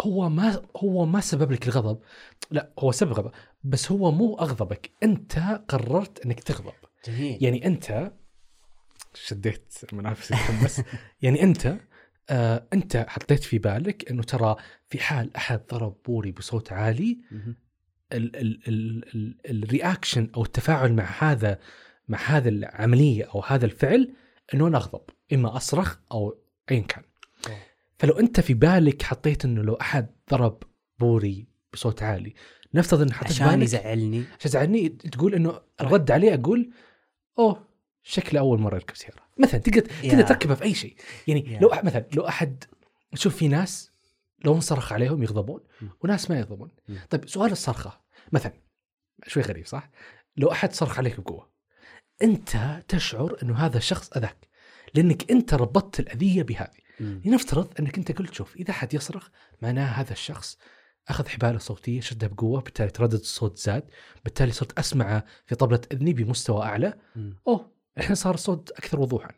هو 0.00 0.28
ما 0.28 0.62
هو 0.76 1.06
ما 1.06 1.20
سبب 1.20 1.52
لك 1.52 1.66
الغضب. 1.66 1.98
لا 2.50 2.72
هو 2.78 2.92
سبب 2.92 3.12
غضب 3.12 3.30
بس 3.64 3.92
هو 3.92 4.12
مو 4.12 4.34
أغضبك. 4.34 4.90
أنت 5.02 5.38
قررت 5.68 6.26
إنك 6.26 6.40
تغضب. 6.40 6.72
جميل. 7.06 7.44
يعني 7.44 7.66
أنت 7.66 8.12
شديت 9.14 9.74
منافسي 9.92 10.34
بس. 10.64 10.82
يعني 11.22 11.42
أنت 11.42 11.76
آه 12.30 12.66
أنت 12.72 13.06
حطيت 13.08 13.44
في 13.44 13.58
بالك 13.58 14.10
إنه 14.10 14.22
ترى 14.22 14.56
في 14.88 14.98
حال 14.98 15.36
أحد 15.36 15.60
ضرب 15.70 15.96
بوري 16.06 16.32
بصوت 16.32 16.72
عالي 16.72 17.18
ال 19.50 19.59
reaction 19.59 20.30
أو 20.36 20.42
التفاعل 20.42 20.92
مع 20.92 21.04
هذا 21.18 21.58
مع 22.08 22.18
هذا 22.18 22.48
العملية 22.48 23.24
أو 23.24 23.40
هذا 23.40 23.66
الفعل 23.66 24.14
إنه 24.54 24.66
أنا 24.66 24.76
أغضب 24.76 25.02
إما 25.32 25.56
أصرخ 25.56 25.96
أو 26.12 26.38
ايا 26.70 26.80
كان. 26.80 27.02
فلو 28.04 28.18
انت 28.18 28.40
في 28.40 28.54
بالك 28.54 29.02
حطيت 29.02 29.44
انه 29.44 29.62
لو 29.62 29.74
أحد 29.74 30.06
ضرب 30.30 30.62
بوري 30.98 31.46
بصوت 31.72 32.02
عالي 32.02 32.34
نفترض 32.74 33.00
ان 33.00 33.12
حطيت 33.12 33.30
عشان 33.30 33.62
يزعلني. 33.62 34.18
عشان 34.18 34.46
يزعلني 34.46 34.88
تقول 34.88 35.34
إنه 35.34 35.60
الرد 35.80 36.10
عليه 36.10 36.34
أقول 36.34 36.70
أوه 37.38 37.68
شكله 38.02 38.40
أول 38.40 38.60
مرة 38.60 38.74
يركب 38.74 38.96
سيارة. 38.96 39.22
مثلا 39.38 39.60
تقدر 39.60 39.80
تقدر 39.80 40.22
تركبها 40.22 40.54
في 40.54 40.64
أي 40.64 40.74
شيء. 40.74 40.96
يعني 41.26 41.58
لو 41.60 41.70
مثلا 41.84 42.06
لو 42.14 42.28
أحد 42.28 42.64
تشوف 43.12 43.36
في 43.36 43.48
ناس 43.48 43.92
لو 44.44 44.54
انصرخ 44.54 44.92
عليهم 44.92 45.22
يغضبون 45.22 45.60
وناس 46.00 46.30
ما 46.30 46.38
يغضبون. 46.38 46.70
طيب 47.10 47.28
سؤال 47.28 47.52
الصرخة. 47.52 48.00
مثلا 48.32 48.52
شوي 49.26 49.42
غريب 49.42 49.66
صح؟ 49.66 49.90
لو 50.36 50.52
أحد 50.52 50.72
صرخ 50.72 50.98
عليك 50.98 51.20
بقوة 51.20 51.50
أنت 52.22 52.82
تشعر 52.88 53.36
إنه 53.42 53.54
هذا 53.54 53.78
الشخص 53.78 54.16
أذاك 54.16 54.48
لأنك 54.94 55.30
أنت 55.30 55.54
ربطت 55.54 56.00
الأذية 56.00 56.42
بهذه. 56.42 56.83
لنفترض 57.00 57.68
أنك 57.80 57.98
أنت 57.98 58.12
قلت 58.12 58.34
شوف 58.34 58.56
إذا 58.56 58.70
احد 58.70 58.94
يصرخ 58.94 59.28
معناه 59.62 59.86
هذا 59.86 60.12
الشخص 60.12 60.58
أخذ 61.08 61.28
حباله 61.28 61.58
صوتيه 61.58 62.00
شدها 62.00 62.28
بقوة 62.28 62.60
بالتالي 62.60 62.90
تردد 62.90 63.14
الصوت 63.14 63.58
زاد 63.58 63.82
بالتالي 64.24 64.52
صرت 64.52 64.78
اسمعه 64.78 65.24
في 65.46 65.54
طبلة 65.54 65.80
إذني 65.92 66.12
بمستوى 66.12 66.62
أعلى. 66.62 66.94
أوه 67.48 67.72
الحين 67.98 68.14
صار 68.14 68.34
الصوت 68.34 68.70
أكثر 68.70 69.00
وضوحا. 69.00 69.30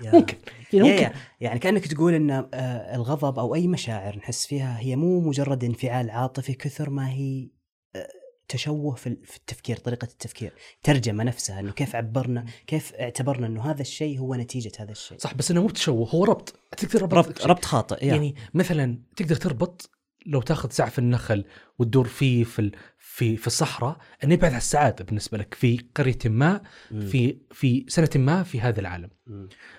ممكن 0.00 0.36
يعني 0.72 0.90
ممكن. 0.90 1.02
يا 1.02 1.12
يعني 1.40 1.58
كأنك 1.58 1.86
تقول 1.86 2.14
إن 2.14 2.30
آه، 2.30 2.94
الغضب 2.94 3.38
أو 3.38 3.54
أي 3.54 3.68
مشاعر 3.68 4.16
نحس 4.16 4.46
فيها 4.46 4.78
هي 4.80 4.96
مو 4.96 5.20
مجرد 5.20 5.64
انفعال 5.64 6.10
عاطفي 6.10 6.52
كثر 6.52 6.90
ما 6.90 7.10
هي 7.10 7.50
آه، 7.96 8.08
تشوه 8.50 8.94
في 8.94 9.06
التفكير 9.36 9.76
طريقة 9.76 10.04
التفكير. 10.04 10.52
ترجمة 10.82 11.24
نفسها 11.24 11.60
أنه 11.60 11.72
كيف 11.72 11.96
عبرنا 11.96 12.44
كيف 12.66 12.94
اعتبرنا 12.94 13.46
أنه 13.46 13.70
هذا 13.70 13.80
الشيء 13.80 14.18
هو 14.18 14.34
نتيجة 14.34 14.72
هذا 14.78 14.92
الشيء. 14.92 15.18
صح 15.18 15.34
بس 15.34 15.50
أنه 15.50 15.62
مو 15.62 15.68
تشوه 15.68 16.08
هو 16.08 16.24
ربط. 16.24 16.60
تقدر 16.76 17.02
ربط 17.02 17.14
ربط, 17.14 17.46
ربط 17.46 17.64
خاطئ 17.64 18.06
يعني 18.06 18.34
مثلا 18.54 18.98
تقدر 19.16 19.36
تربط 19.36 19.90
لو 20.26 20.42
تاخذ 20.42 20.70
سعف 20.70 20.98
النخل 20.98 21.44
وتدور 21.78 22.06
فيه 22.06 22.44
في 22.44 22.70
في 22.98 23.36
في 23.36 23.46
الصحراء 23.46 23.98
إنه 24.24 24.34
يبعث 24.34 24.56
السعاده 24.56 25.04
بالنسبة 25.04 25.38
لك 25.38 25.54
في 25.54 25.80
قرية 25.94 26.18
ما 26.24 26.60
في 26.90 27.38
في 27.50 27.84
سنة 27.88 28.10
ما 28.16 28.42
في 28.42 28.60
هذا 28.60 28.80
العالم. 28.80 29.10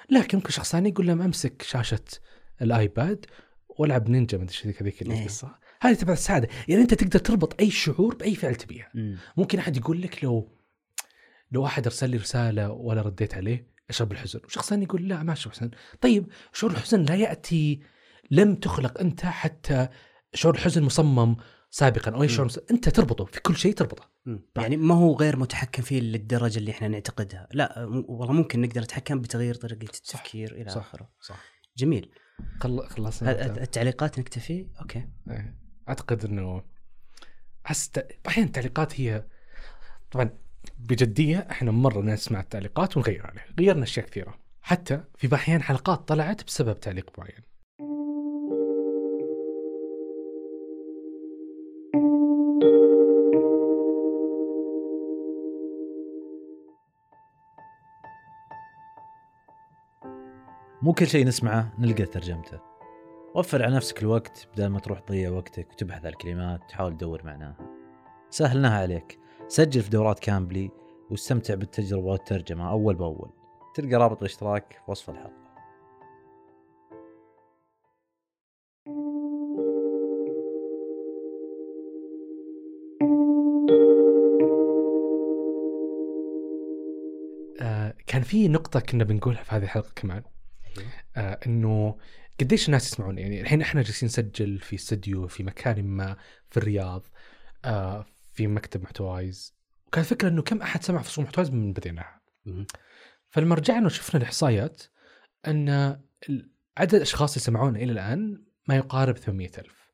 لكن 0.10 0.38
ممكن 0.38 0.49
شخص 0.49 0.71
ثاني 0.71 0.89
يقول 0.89 1.07
لهم 1.07 1.21
أمسك 1.21 1.62
شاشة 1.62 2.05
الآيباد 2.62 3.25
وألعب 3.69 4.10
نينجا 4.10 4.38
ما 4.38 4.43
أدري 4.43 4.75
هذيك 4.81 5.01
إيه. 5.01 5.21
القصة. 5.21 5.55
هذه 5.82 5.94
تبعث 5.94 6.17
السعادة. 6.17 6.48
يعني 6.67 6.82
أنت 6.82 6.94
تقدر 6.94 7.20
تربط 7.20 7.62
أي 7.62 7.72
شعور 7.72 8.15
بأي 8.15 8.36
فعل 8.36 8.56
تبيها 8.56 8.91
ممكن 9.38 9.60
أحد 9.60 9.78
يقول 9.78 10.02
لك 10.02 10.24
لو 10.24 10.58
لو 11.52 11.65
أحد 11.65 11.86
أرسل 11.86 12.10
لي 12.10 12.17
رسالة 12.17 12.72
ولا 12.72 13.02
رديت 13.02 13.34
عليه 13.34 13.72
أشعر 13.89 14.08
بالحزن. 14.08 14.39
وشخص 14.46 14.70
ثاني 14.70 14.84
يقول 14.84 15.08
لا 15.08 15.24
ما 15.24 15.34
أشعر 15.34 15.54
بالحزن. 15.54 15.72
طيب 16.02 16.28
شعور 16.54 16.74
الحزن 16.74 17.04
لا 17.04 17.15
يأتي 17.15 17.82
لم 18.32 18.56
تخلق 18.56 19.00
أنت 19.00 19.26
حتى 19.26 19.88
شعور 20.34 20.56
الحزن 20.56 20.84
مصمم 20.84 21.36
سابقا 21.70 22.12
أو 22.12 22.24
أي 22.24 22.30
شعور 22.30 22.52
أنت 22.72 22.89
تربطه 22.89 23.26
في 23.26 23.41
كل 23.41 23.56
شيء 23.56 23.74
تربطه. 23.74 24.12
يعني 24.56 24.78
ما 24.78 24.96
هو 24.96 25.15
غير 25.15 25.38
متحكم 25.38 25.84
فيه 25.84 26.00
للدرجة 26.00 26.58
اللي 26.58 26.72
إحنا 26.72 26.88
نعتقدها. 26.88 27.48
لا 27.52 27.86
والله 28.08 28.34
ممكن 28.34 28.62
نقدر 28.62 28.82
نتحكم 28.82 29.22
بتغيير 29.22 29.56
طريقة 29.56 29.84
التفكير 29.84 30.50
صح. 30.50 30.56
إلى 30.56 30.70
صح. 30.70 30.78
آخره. 30.78 31.10
صح. 31.22 31.44
جميل. 31.78 32.12
خلصنا 32.60 33.46
التعليقات 33.46 34.20
نكتفي؟ 34.20 34.67
أوكي. 34.82 35.08
إيه. 35.30 35.61
أعتقد 35.89 36.26
إنه 36.26 36.63
أحس 37.65 37.91
أحيانا 38.28 38.48
التعليقات 38.48 39.00
هي 39.02 39.24
طبعا 40.12 40.30
بجدية 40.80 41.38
إحنا 41.52 41.72
مرة 41.72 42.02
نسمع 42.02 42.39
التعليقات 42.39 42.98
ونغير 42.98 43.28
عليها 43.28 43.46
غيرنا 43.60 43.84
أشياء 43.84 44.06
كثيرة. 44.06 44.39
حتى 44.62 45.04
في 45.17 45.36
احيان 45.36 45.62
حلقات 45.62 46.08
طلعت 46.08 46.44
بسبب 46.44 46.80
تعليق 46.80 47.20
معين. 47.20 47.52
مو 60.82 60.94
كل 60.94 61.08
شيء 61.08 61.26
نسمعه 61.26 61.74
نلقى 61.80 62.06
ترجمته. 62.06 62.70
وفر 63.36 63.63
على 63.63 63.76
نفسك 63.76 64.02
الوقت 64.04 64.48
بدل 64.54 64.67
ما 64.67 64.80
تروح 64.80 65.00
تضيع 65.00 65.30
وقتك 65.30 65.72
وتبحث 65.72 66.06
عن 66.06 66.12
الكلمات 66.12 66.63
وتحاول 66.63 66.98
تدور 66.98 67.24
معناها. 67.24 67.58
سهلناها 68.30 68.82
عليك. 68.82 69.20
سجل 69.48 69.82
في 69.82 69.89
دورات 69.89 70.20
كامبلي 70.20 70.72
واستمتع 71.12 71.56
بالتجربة 71.56 72.06
والترجمة 72.06 72.72
أول 72.72 72.96
بأول. 72.96 73.30
تلقى 73.76 73.96
رابط 73.96 74.17
الاشتراك 74.17 74.74
في 74.74 74.91
وصف 74.91 75.10
الحلقة. 75.10 75.41
آه 87.62 87.94
كان 88.08 88.22
في 88.22 88.48
نقطة 88.48 88.80
كنا 88.80 89.04
بنقولها 89.04 89.44
في 89.44 89.56
هذه 89.56 89.63
الحلقة 89.63 89.91
كمان. 89.96 90.24
آه 91.17 91.39
إنه 91.45 91.97
قديش 92.39 92.65
الناس 92.65 92.88
يسمعون 92.93 93.17
يعني 93.17 93.41
الحين 93.41 93.62
إحنا 93.62 93.82
جالسين 93.82 94.08
نسجل 94.08 94.60
في 94.60 94.76
استديو 94.76 95.28
في 95.28 95.43
مكان 95.43 95.86
ما 95.86 96.17
في 96.50 96.58
الرياض 96.58 97.08
آه 97.65 98.06
في 98.34 98.47
مكتب 98.47 98.84
محتوايز 98.84 99.56
وكان 99.88 100.04
الفكرة 100.04 100.28
إنه 100.30 100.41
كم 100.41 100.62
أحد 100.62 100.84
سمع 100.84 101.02
فصول 101.02 101.26
محتوايز 101.26 101.50
من 101.50 101.74
بديناها 101.74 102.21
فلما 103.30 103.56
رجعنا 103.56 103.86
وشفنا 103.86 104.21
الإحصائيات 104.21 104.84
إن 105.47 106.00
عدد 106.78 106.95
الأشخاص 106.95 107.32
اللي 107.34 107.43
سمعونا 107.45 107.80
إلى 107.80 107.91
الآن 107.91 108.43
ما 108.67 108.76
يقارب 108.76 109.17
800 109.17 109.52
ألف. 109.58 109.91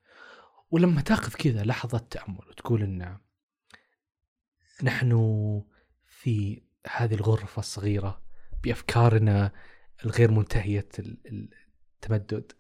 ولما 0.72 1.02
تأخذ 1.02 1.34
كذا 1.34 1.64
لحظة 1.64 1.98
تأمل 1.98 2.48
وتقول 2.50 2.84
إن 2.84 3.18
نحن 4.84 5.12
في 6.08 6.64
هذه 6.88 7.14
الغرفة 7.14 7.60
الصغيرة 7.60 8.22
بأفكارنا 8.64 9.52
الغير 10.06 10.32
منتهية 10.32 10.88
ال- 11.00 11.50
التمدد. 11.96 12.52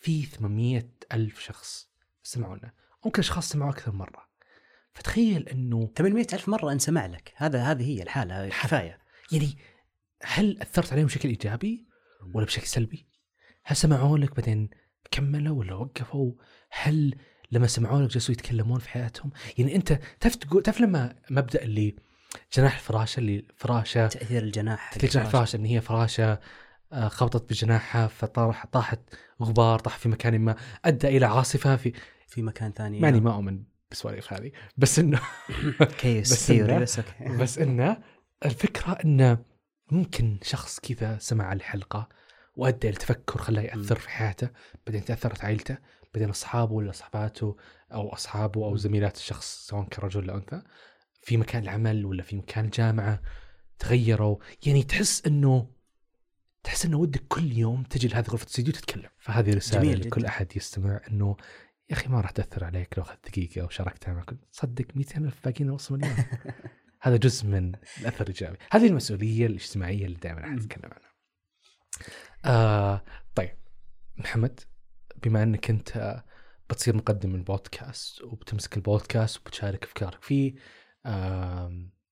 في 0.00 0.22
800 0.26 0.88
ألف 1.12 1.40
شخص 1.40 1.88
سمعونا 2.22 2.72
ممكن 3.04 3.18
أشخاص 3.20 3.48
سمعوا 3.48 3.70
أكثر 3.70 3.92
مرة 3.92 4.28
فتخيل 4.94 5.48
أنه 5.48 5.90
800 5.96 6.26
ألف 6.32 6.48
مرة 6.48 6.72
انسمع 6.72 7.06
لك 7.06 7.32
هذا 7.36 7.62
هذه 7.62 7.84
هي 7.98 8.02
الحالة 8.02 8.48
كفاية 8.48 8.98
يعني 9.32 9.58
هل 10.22 10.60
أثرت 10.62 10.92
عليهم 10.92 11.06
بشكل 11.06 11.28
إيجابي 11.28 11.86
ولا 12.34 12.46
بشكل 12.46 12.66
سلبي؟ 12.66 13.06
هل 13.64 13.76
سمعوا 13.76 14.18
لك 14.18 14.36
بعدين 14.36 14.70
كملوا 15.10 15.58
ولا 15.58 15.74
وقفوا؟ 15.74 16.32
هل 16.70 17.14
لما 17.52 17.66
سمعوا 17.66 18.02
لك 18.02 18.10
جلسوا 18.10 18.32
يتكلمون 18.34 18.78
في 18.78 18.88
حياتهم؟ 18.88 19.30
يعني 19.58 19.76
أنت 19.76 19.92
تعرف 20.20 20.36
تعرف 20.36 20.80
لما 20.80 21.16
مبدأ 21.30 21.62
اللي 21.62 21.96
جناح 22.52 22.74
الفراشة 22.74 23.20
اللي 23.20 23.44
فراشة. 23.56 24.06
تأثير 24.06 24.42
الجناح 24.42 24.92
تأثير 24.92 25.10
جناح 25.10 25.26
الفراشة 25.26 25.56
إن 25.56 25.64
هي 25.64 25.80
فراشة 25.80 26.40
آه، 26.92 27.08
خبطت 27.08 27.50
بجناحها 27.50 28.06
فطاح 28.06 28.66
طاحت 28.66 29.00
غبار 29.42 29.78
طاح 29.78 29.98
في 29.98 30.08
مكان 30.08 30.38
ما 30.40 30.56
أدى 30.84 31.08
إلى 31.08 31.26
عاصفة 31.26 31.76
في 31.76 31.92
في 32.28 32.42
مكان 32.42 32.72
ثاني 32.72 33.00
ماني 33.00 33.20
ما 33.20 33.34
أؤمن 33.34 33.62
بالسواليف 33.90 34.32
هذه. 34.32 34.52
بس 34.76 34.98
إنه 34.98 35.20
كيس 36.00 36.32
بس 36.32 36.50
إنه- 36.50 36.80
بس 36.80 37.00
بس 37.40 37.58
إنه 37.58 37.96
الفكرة 38.44 38.92
إنه 39.04 39.38
ممكن 39.90 40.38
شخص 40.42 40.80
كذا 40.80 41.18
سمع 41.18 41.52
الحلقة 41.52 42.08
وأدى 42.56 42.88
إلى 42.88 42.96
تفكر 42.96 43.38
خلاه 43.38 43.62
يأثر 43.62 43.96
في 43.98 44.10
حياته 44.10 44.48
بعدين 44.86 45.04
تاثرت 45.04 45.44
عائلته 45.44 45.76
بعدين 46.14 46.30
أصحابه 46.30 46.72
ولا 46.72 46.92
صحباته 46.92 47.56
أو 47.92 48.12
أصحابه 48.12 48.64
أو. 48.64 48.76
زميلات 48.76 49.16
الشخص 49.16 49.66
سواء 49.66 49.84
كان 49.88 50.04
رجل 50.04 50.20
ولا 50.20 50.34
أنثى. 50.34 50.62
في 51.26 51.36
مكان 51.36 51.62
العمل 51.62 52.06
ولا 52.06 52.22
في 52.22 52.36
مكان 52.36 52.64
الجامعة 52.64 53.22
تغيروا. 53.78 54.36
يعني 54.66 54.82
تحس 54.82 55.26
إنه 55.26 55.70
تحس 56.62 56.84
إنه 56.84 56.96
ودك 56.96 57.22
كل 57.28 57.52
يوم 57.52 57.82
تجي 57.82 58.08
لهذه 58.08 58.26
غرفة 58.26 58.42
الاستديو 58.42 58.72
تتكلم. 58.72 59.08
فهذه 59.18 59.54
رسالة 59.54 59.82
جميل 59.82 60.00
لكل 60.00 60.20
جداً. 60.20 60.28
أحد 60.28 60.56
يستمع 60.56 61.00
إنه 61.10 61.36
يا 61.90 61.94
أخي 61.94 62.08
ما 62.08 62.20
راح 62.20 62.30
تأثر 62.30 62.64
عليك 62.64 62.98
لو 62.98 63.04
أخذت 63.04 63.28
دقيقة 63.28 63.64
وشاركتها 63.64 64.14
مع 64.14 64.22
كل 64.22 64.36
صدق 64.52 64.84
200 64.94 65.18
ألف 65.18 65.44
باقيين 65.44 65.70
نص 65.70 65.92
مليون 65.92 66.16
هذا 67.02 67.16
جزء 67.16 67.46
من 67.46 67.72
الأثر 68.00 68.20
الإيجابي. 68.20 68.56
هذه 68.72 68.86
المسؤولية 68.86 69.46
الاجتماعية 69.46 70.06
اللي 70.06 70.18
دائما 70.18 70.40
إحنا 70.40 70.50
مم. 70.50 70.58
نتكلم 70.58 70.90
عنها. 70.92 71.10
آه 72.44 73.04
طيب. 73.34 73.56
محمد 74.16 74.60
بما 75.22 75.42
إنك 75.42 75.70
أنت 75.70 76.22
بتصير 76.70 76.96
مقدم 76.96 77.30
من 77.30 77.42
بودكاست 77.42 78.22
وبتمسك 78.22 78.76
البودكاست 78.76 79.36
وبتشارك 79.36 79.84
أفكارك 79.84 80.22
فيه 80.22 80.54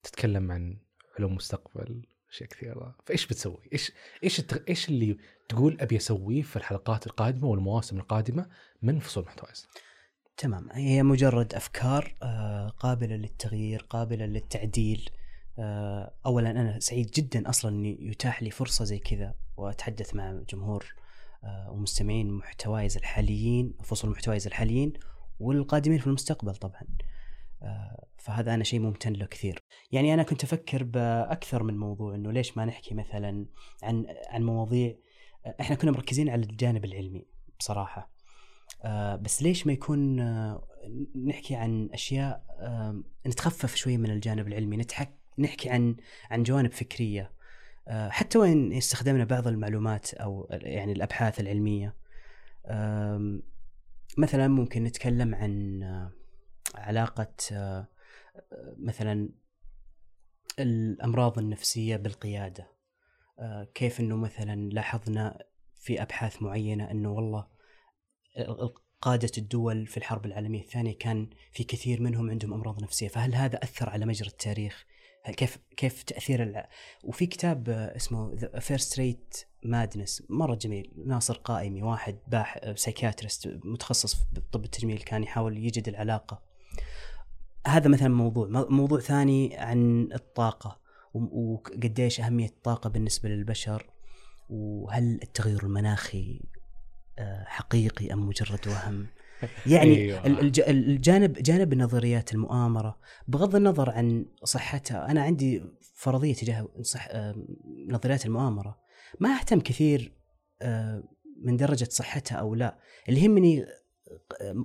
تتكلم 0.03 0.53
عن 0.53 0.77
علوم 1.19 1.35
مستقبل 1.35 2.03
أشياء 2.31 2.49
كثيرة 2.49 2.97
فإيش 3.07 3.27
بتسوي؟ 3.27 3.59
إيش 3.73 3.93
إيش 4.25 4.39
الت- 4.39 4.69
إيش 4.69 4.89
اللي 4.89 5.17
تقول 5.49 5.77
أبي 5.81 5.97
أسويه 5.97 6.43
في 6.43 6.57
الحلقات 6.57 7.07
القادمة 7.07 7.49
والمواسم 7.49 7.99
القادمة 7.99 8.47
من 8.83 8.99
فصول 9.01 9.25
محتوايز؟ 9.25 9.67
تمام 10.37 10.69
هي 10.73 11.03
مجرد 11.03 11.55
أفكار 11.55 12.15
آه، 12.23 12.69
قابلة 12.69 13.17
للتغيير 13.17 13.87
قابلة 13.91 14.27
للتعديل 14.27 15.11
آه، 15.59 16.15
اولا 16.27 16.51
أنا 16.51 16.81
سعيد 16.81 17.11
جدا 17.11 17.49
أصلا 17.51 17.71
إني 17.71 18.07
يتاح 18.11 18.43
لي 18.43 18.51
فرصة 18.51 18.85
زي 18.85 18.99
كذا 18.99 19.35
وأتحدث 19.57 20.15
مع 20.15 20.43
جمهور 20.51 20.95
آه، 21.45 21.71
ومستمعين 21.71 22.31
محتوايز 22.33 22.97
الحاليين 22.97 23.75
فصول 23.85 24.11
محتوايز 24.11 24.47
الحاليين 24.47 24.93
والقادمين 25.41 25.99
في 25.99 26.07
المستقبل 26.07 26.55
طبعا 26.55 26.83
فهذا 28.19 28.55
أنا 28.55 28.65
شيء 28.65 28.81
ممتن 28.81 29.13
له 29.13 29.27
كثير. 29.27 29.63
يعني 29.93 30.15
أنا 30.15 30.23
كنت 30.23 30.45
أفكر 30.45 30.83
بأكثر 30.83 31.63
من 31.63 31.79
موضوع 31.79 32.15
إنه 32.15 32.33
ليش 32.33 32.57
ما 32.57 32.65
نحكي 32.65 32.95
مثلا 32.95 33.47
عن 33.83 34.07
عن 34.29 34.43
مواضيع 34.43 34.95
إحنا 35.61 35.77
كنا 35.77 35.91
مركزين 35.91 36.29
على 36.29 36.43
الجانب 36.43 36.85
العلمي 36.85 37.27
بصراحة. 37.59 38.11
آه، 38.85 39.17
بس 39.17 39.43
ليش 39.43 39.67
ما 39.67 39.73
يكون 39.73 40.21
آه، 40.21 40.67
نحكي 41.27 41.55
عن 41.55 41.89
أشياء 41.93 42.45
نتخفف 43.27 43.75
شوي 43.75 43.97
من 43.97 44.11
الجانب 44.11 44.49
العلمي 44.49 44.77
نتحك 44.77 45.19
نحكي 45.39 45.71
عن 45.71 45.97
عن 46.31 46.43
جوانب 46.43 46.73
فكرية. 46.73 47.33
آه، 47.89 48.09
حتى 48.09 48.39
وين 48.39 48.73
استخدمنا 48.73 49.25
بعض 49.25 49.49
المعلومات 49.49 50.15
أو 50.15 50.49
يعني 50.51 50.93
الأبحاث 50.93 51.41
العلمية. 51.41 51.95
مثلا 54.19 54.49
ممكن 54.49 54.85
نتكلم 54.85 55.35
عن 55.35 55.83
علاقة 56.75 57.35
آه، 57.53 57.89
مثلا 58.79 59.29
الأمراض 60.59 61.39
النفسية 61.39 61.97
بالقيادة. 61.97 62.69
آه، 63.39 63.65
كيف 63.75 64.01
إنه 64.01 64.17
مثلا 64.17 64.71
لاحظنا 64.71 65.39
في 65.75 66.03
أبحاث 66.03 66.43
معينة 66.43 66.91
إنه 66.91 67.13
والله 67.13 67.47
قادة 69.01 69.31
الدول 69.39 69.87
في 69.87 69.97
الحرب 69.97 70.27
العالمية 70.27 70.61
الثانية 70.61 70.99
كان 70.99 71.31
في 71.53 71.65
كثير 71.65 72.03
منهم 72.03 72.31
عندهم 72.31 72.55
أمراض 72.55 72.83
نفسية. 72.83 73.09
فهل 73.09 73.35
هذا 73.35 73.63
أثر 73.63 73.91
على 73.91 74.07
مجرى 74.07 74.29
التاريخ؟ 74.29 74.87
كيف 75.37 75.59
كيف 75.77 76.03
تأثير 76.03 76.43
الع... 76.43 76.69
وفي 77.05 77.27
كتاب 77.27 77.69
آه، 77.69 77.97
اسمه 77.97 78.37
The 78.37 78.61
First 78.61 78.97
Rate 78.97 79.45
Madness 79.67 80.23
مرة 80.31 80.55
جميل. 80.55 80.93
ناصر 81.07 81.35
قائمي 81.35 81.83
واحد 81.83 82.19
باح 82.29 82.75
سايكاتريست 82.75 83.49
متخصص 83.65 84.15
في 84.15 84.25
طب 84.53 84.65
التجميل 84.65 84.99
كان 84.99 85.23
يحاول 85.23 85.59
يجد 85.59 85.89
العلاقة. 85.89 86.54
هذا 87.67 87.89
مثلا 87.89 88.09
موضوع 88.09 88.49
مو- 88.49 88.67
موضوع 88.71 89.01
ثاني 89.01 89.57
عن 89.57 90.09
الطاقة 90.15 90.81
وقديش 91.15 92.21
أهمية 92.21 92.47
الطاقة 92.47 92.91
بالنسبة 92.91 93.29
للبشر 93.29 93.91
وهل 94.51 95.19
التغير 95.23 95.63
المناخي 95.63 96.41
آه، 97.19 97.45
حقيقي 97.47 98.13
أم 98.13 98.29
مجرد 98.29 98.69
وهم؟ 98.69 99.07
يعني 99.67 99.95
أيوة. 99.97 100.27
الجانب 100.69 101.33
جانب 101.33 101.75
نظريات 101.75 102.33
المؤامرة 102.35 102.99
بغض 103.29 103.57
النظر 103.57 103.91
عن 103.91 104.27
صحتها 104.45 105.11
أنا 105.11 105.23
عندي 105.23 105.63
فرضية 105.95 106.35
تجاه 106.35 106.69
صح 106.81 107.09
آه، 107.11 107.35
نظريات 107.89 108.27
المؤامرة. 108.27 108.79
ما 109.21 109.37
أهتم 109.37 109.61
كثير 109.61 110.13
آه، 110.63 111.03
من 111.43 111.57
درجة 111.57 111.89
صحتها 111.91 112.37
أو 112.37 112.55
لا 112.55 112.79
اللي 113.09 113.21
يهمني 113.25 113.67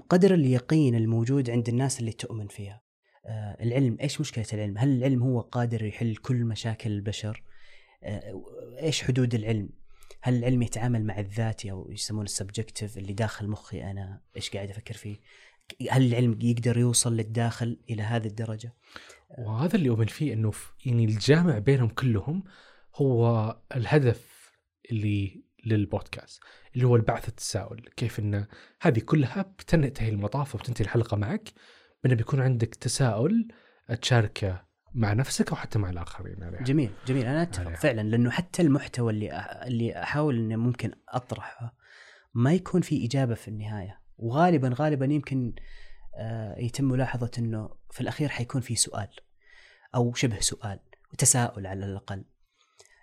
قدر 0.10 0.34
اليقين 0.34 0.96
الموجود 0.96 1.50
عند 1.50 1.70
الناس 1.70 2.00
اللي 2.00 2.12
تؤمن 2.12 2.48
فيها. 2.48 2.82
العلم 3.62 3.98
إيش 4.02 4.22
مشكلة 4.22 4.46
العلم؟ 4.54 4.78
هل 4.78 4.98
العلم 4.98 5.24
هو 5.24 5.42
قادر 5.42 5.84
يحل 5.86 6.16
كل 6.16 6.36
مشاكل 6.46 6.92
البشر؟ 6.92 7.44
آه، 8.04 8.44
إيش 8.82 9.04
حدود 9.04 9.36
العلم؟ 9.36 9.70
هل 10.22 10.36
العلم 10.36 10.62
يتعامل 10.62 11.06
مع 11.06 11.20
الذاتي 11.20 11.72
أو 11.72 11.92
يسمونه 11.92 12.24
السبجكتيف 12.24 12.98
اللي 12.98 13.14
داخل 13.14 13.48
مخي 13.48 13.84
أنا؟ 13.84 14.22
إيش 14.36 14.50
قاعد 14.50 14.70
أفكر 14.70 14.94
فيه؟ 14.94 15.20
هل 15.92 16.06
العلم 16.08 16.40
يقدر 16.42 16.78
يوصل 16.78 17.18
للداخل 17.18 17.80
إلى 17.90 18.04
هذه 18.04 18.28
الدرجة؟ 18.28 18.74
وهذا 19.38 19.76
اللي 19.76 19.90
أؤمن 19.90 20.06
فيه 20.06 20.50
في- 20.52 20.72
يعني 20.86 21.06
الجامع 21.06 21.60
بينهم 21.60 21.88
كلهم 21.90 22.44
هو 22.96 23.58
الهدف 23.76 24.52
اللي 24.92 25.44
للبودكاست 25.66 26.42
اللي 26.76 26.88
هو 26.88 26.96
البعث 26.96 27.28
التساؤل 27.30 27.90
كيف 27.98 28.20
أن 28.20 28.46
هذه 28.82 29.00
كلها 29.00 29.42
بتنتهي 29.42 30.10
المطاف 30.10 30.56
وبتنتهي 30.56 30.86
الحلقة 30.86 31.18
معك. 31.18 31.50
بأنه 32.04 32.16
بيكون 32.16 32.42
عندك 32.42 32.76
تساؤل 32.76 33.48
تشاركه 34.02 34.66
مع 34.94 35.14
نفسك 35.14 35.50
أو 35.50 35.56
حتى 35.56 35.80
مع 35.80 35.90
الآخرين 35.90 36.44
عليه 36.44 36.58
جميل 36.60 36.92
جميل. 37.08 37.26
أنا 37.26 37.42
أتفق 37.42 37.66
عليها. 37.66 37.76
فعلا 37.80 38.02
لأنه 38.02 38.30
حتى 38.30 38.62
المحتوى 38.62 39.14
اللي 39.14 39.30
أح- 39.42 39.66
اللي 39.66 40.04
أحاول 40.04 40.36
إني 40.38 40.58
ممكن 40.58 40.92
أطرحه 41.10 41.76
ما 42.34 42.54
يكون 42.54 42.82
في 42.82 43.06
إجابة 43.06 43.36
في 43.36 43.48
النهاية. 43.48 44.00
وغالبا 44.18 44.72
غالبا 44.74 45.06
يمكن 45.06 45.54
آه، 46.16 46.60
يتم 46.60 46.86
ملاحظة 46.86 47.32
إنه 47.40 47.70
في 47.92 48.02
الأخير 48.02 48.30
حيكون 48.30 48.62
في 48.62 48.76
سؤال 48.76 49.08
أو 49.96 50.14
شبه 50.14 50.40
سؤال 50.40 50.80
وتساؤل 51.14 51.68
على 51.68 51.86
الأقل. 51.86 52.24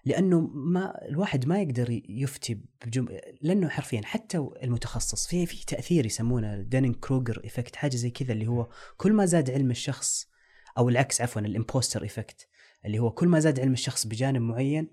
لأنه 0.06 0.40
ما 0.40 1.08
الواحد 1.08 1.46
ما 1.46 1.62
يقدر 1.62 2.00
يفتي 2.08 2.60
بجم... 2.86 3.08
لأنه 3.42 3.68
حرفيا 3.68 4.00
حتى 4.04 4.38
المتخصص 4.62 5.26
في 5.26 5.46
في 5.46 5.66
تأثير 5.66 6.06
يسمونه 6.06 6.56
Dunning 6.56 6.94
Kruger 6.94 7.40
effect 7.44 7.76
حاجة 7.76 7.96
زي 7.96 8.10
كذا 8.10 8.32
اللي 8.32 8.46
هو 8.46 8.68
كل 8.96 9.12
ما 9.12 9.26
زاد 9.26 9.50
علم 9.50 9.70
الشخص 9.70 10.30
أو 10.78 10.88
العكس 10.88 11.20
عفوا 11.20 11.42
ال 11.42 11.49
imposter 11.49 12.02
effect 12.02 12.48
اللي 12.84 12.98
هو 12.98 13.10
كل 13.10 13.28
ما 13.28 13.40
زاد 13.40 13.60
علم 13.60 13.72
الشخص 13.72 14.06
بجانب 14.06 14.42
معين 14.42 14.88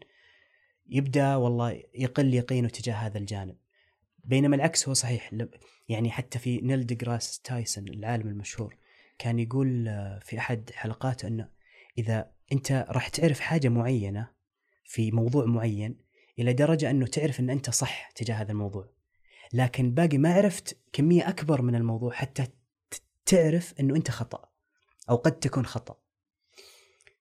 يبدأ 0.87 1.35
والله 1.35 1.83
يقل 1.93 2.33
يقينه 2.33 2.69
تجاه 2.69 2.93
هذا 2.93 3.17
الجانب. 3.17 3.55
بينما 4.23 4.55
العكس 4.55 4.87
هو 4.87 4.93
صحيح. 4.93 5.31
يعني 5.89 6.11
حتى 6.11 6.39
في 6.39 6.61
Neil 6.61 6.85
deGrasse 6.85 7.39
Tyson 7.39 7.87
العالم 7.87 8.27
المشهور 8.27 8.77
كان 9.17 9.39
يقول 9.39 9.85
في 10.21 10.37
أحد 10.37 10.69
حلقاته 10.73 11.27
إنه 11.27 11.49
إذا 11.97 12.31
أنت 12.51 12.85
راح 12.89 13.07
تعرف 13.07 13.39
حاجة 13.39 13.69
معينة 13.69 14.29
في 14.93 15.11
موضوع 15.11 15.45
معين 15.45 15.97
إلى 16.39 16.53
درجة 16.53 16.89
أنه 16.89 17.05
تعرف 17.05 17.39
أن 17.39 17.49
أنت 17.49 17.69
صح 17.69 18.11
تجاه 18.11 18.35
هذا 18.35 18.51
الموضوع 18.51 18.89
لكن 19.53 19.93
باقي 19.93 20.17
ما 20.17 20.33
عرفت 20.33 20.77
كمية 20.93 21.29
أكبر 21.29 21.61
من 21.61 21.75
الموضوع 21.75 22.11
حتى 22.11 22.47
تعرف 23.25 23.73
أنه 23.79 23.95
أنت 23.95 24.11
خطأ 24.11 24.49
أو 25.09 25.15
قد 25.15 25.31
تكون 25.31 25.65
خطأ 25.65 25.97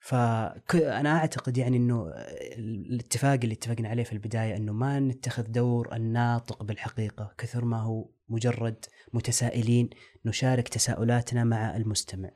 فانا 0.00 1.16
أعتقد 1.18 1.58
يعني 1.58 1.76
أنه 1.76 2.12
الاتفاق 2.58 3.40
اللي 3.42 3.54
اتفقنا 3.54 3.88
عليه 3.88 4.04
في 4.04 4.12
البداية 4.12 4.56
أنه 4.56 4.72
ما 4.72 5.00
نتخذ 5.00 5.42
دور 5.42 5.94
الناطق 5.96 6.62
بالحقيقة 6.62 7.35
كثر 7.38 7.64
ما 7.64 7.80
هو 7.80 8.11
مجرد 8.28 8.85
متسائلين 9.12 9.90
نشارك 10.24 10.68
تساؤلاتنا 10.68 11.44
مع 11.44 11.76
المستمع. 11.76 12.30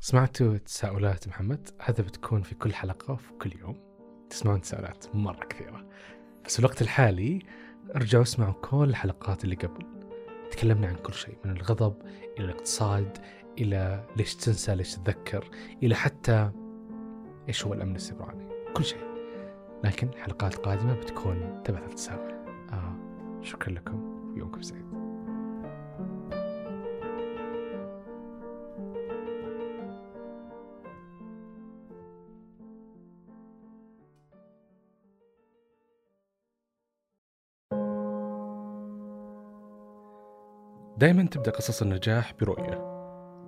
سمعتوا 0.00 0.58
تساؤلات 0.58 1.28
محمد؟ 1.28 1.68
هذا 1.80 2.02
بتكون 2.02 2.42
في 2.42 2.54
كل 2.54 2.74
حلقة 2.74 3.12
وفي 3.12 3.32
كل 3.32 3.52
يوم. 3.60 3.89
تسمعون 4.30 4.60
تساؤلات 4.60 5.06
مرة 5.14 5.44
كثيرة. 5.44 5.84
بس 6.44 6.52
في 6.52 6.58
الوقت 6.58 6.82
الحالي 6.82 7.42
ارجعوا 7.96 8.22
اسمعوا 8.22 8.52
كل 8.52 8.84
الحلقات 8.84 9.44
اللي 9.44 9.56
قبل. 9.56 9.86
تكلمنا 10.50 10.86
عن 10.86 10.94
كل 10.94 11.14
شيء 11.14 11.36
من 11.44 11.50
الغضب 11.50 11.94
إلى 12.38 12.44
الاقتصاد 12.44 13.18
إلى 13.58 14.04
ليش 14.16 14.34
تنسى 14.34 14.74
ليش 14.74 14.94
تتذكر 14.94 15.50
إلى 15.82 15.94
حتى 15.94 16.50
إيش 17.48 17.66
هو 17.66 17.74
الأمن 17.74 17.94
السيبراني 17.96 18.48
كل 18.74 18.84
شيء 18.84 19.10
لكن 19.84 20.10
حلقات 20.14 20.54
قادمة 20.54 20.94
بتكون 20.94 21.62
تبع 21.64 21.78
التساؤل 21.78 22.30
آه 22.72 22.96
شكرا 23.42 23.72
لكم 23.72 24.30
ويومكم 24.34 24.62
سعيد 24.62 25.09
دائما 41.00 41.22
تبدأ 41.22 41.50
قصص 41.50 41.82
النجاح 41.82 42.34
برؤية 42.40 42.78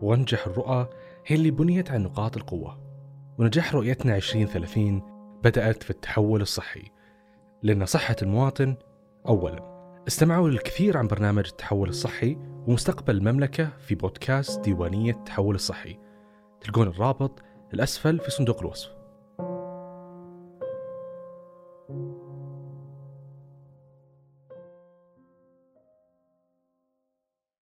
وأنجح 0.03 0.47
الرؤى 0.47 0.89
هي 1.27 1.37
اللي 1.37 1.51
بنيت 1.51 1.91
على 1.91 2.03
نقاط 2.03 2.37
القوة. 2.37 2.79
ونجاح 3.39 3.75
رؤيتنا 3.75 4.17
2030 4.17 5.03
بدأت 5.45 5.83
في 5.83 5.91
التحول 5.91 6.43
الصحي 6.43 6.83
لأن 7.63 7.87
صحة 7.87 8.17
المواطن 8.23 8.77
أولا 9.29 9.73
استمعوا 10.09 10.49
للكثير 10.49 10.97
عن 10.97 11.07
برنامج 11.07 11.47
التحول 11.47 11.89
الصحي 11.89 12.37
ومستقبل 12.67 13.17
المملكة 13.17 13.71
في 13.79 13.95
بودكاست 13.95 14.61
ديوانية 14.61 15.13
التحول 15.13 15.55
الصحي. 15.55 15.99
تلقون 16.61 16.89
الرابط 16.89 17.43
الأسفل 17.75 18.19
في 18.19 18.31
صندوق 18.31 18.61
الوصف. 18.61 19.02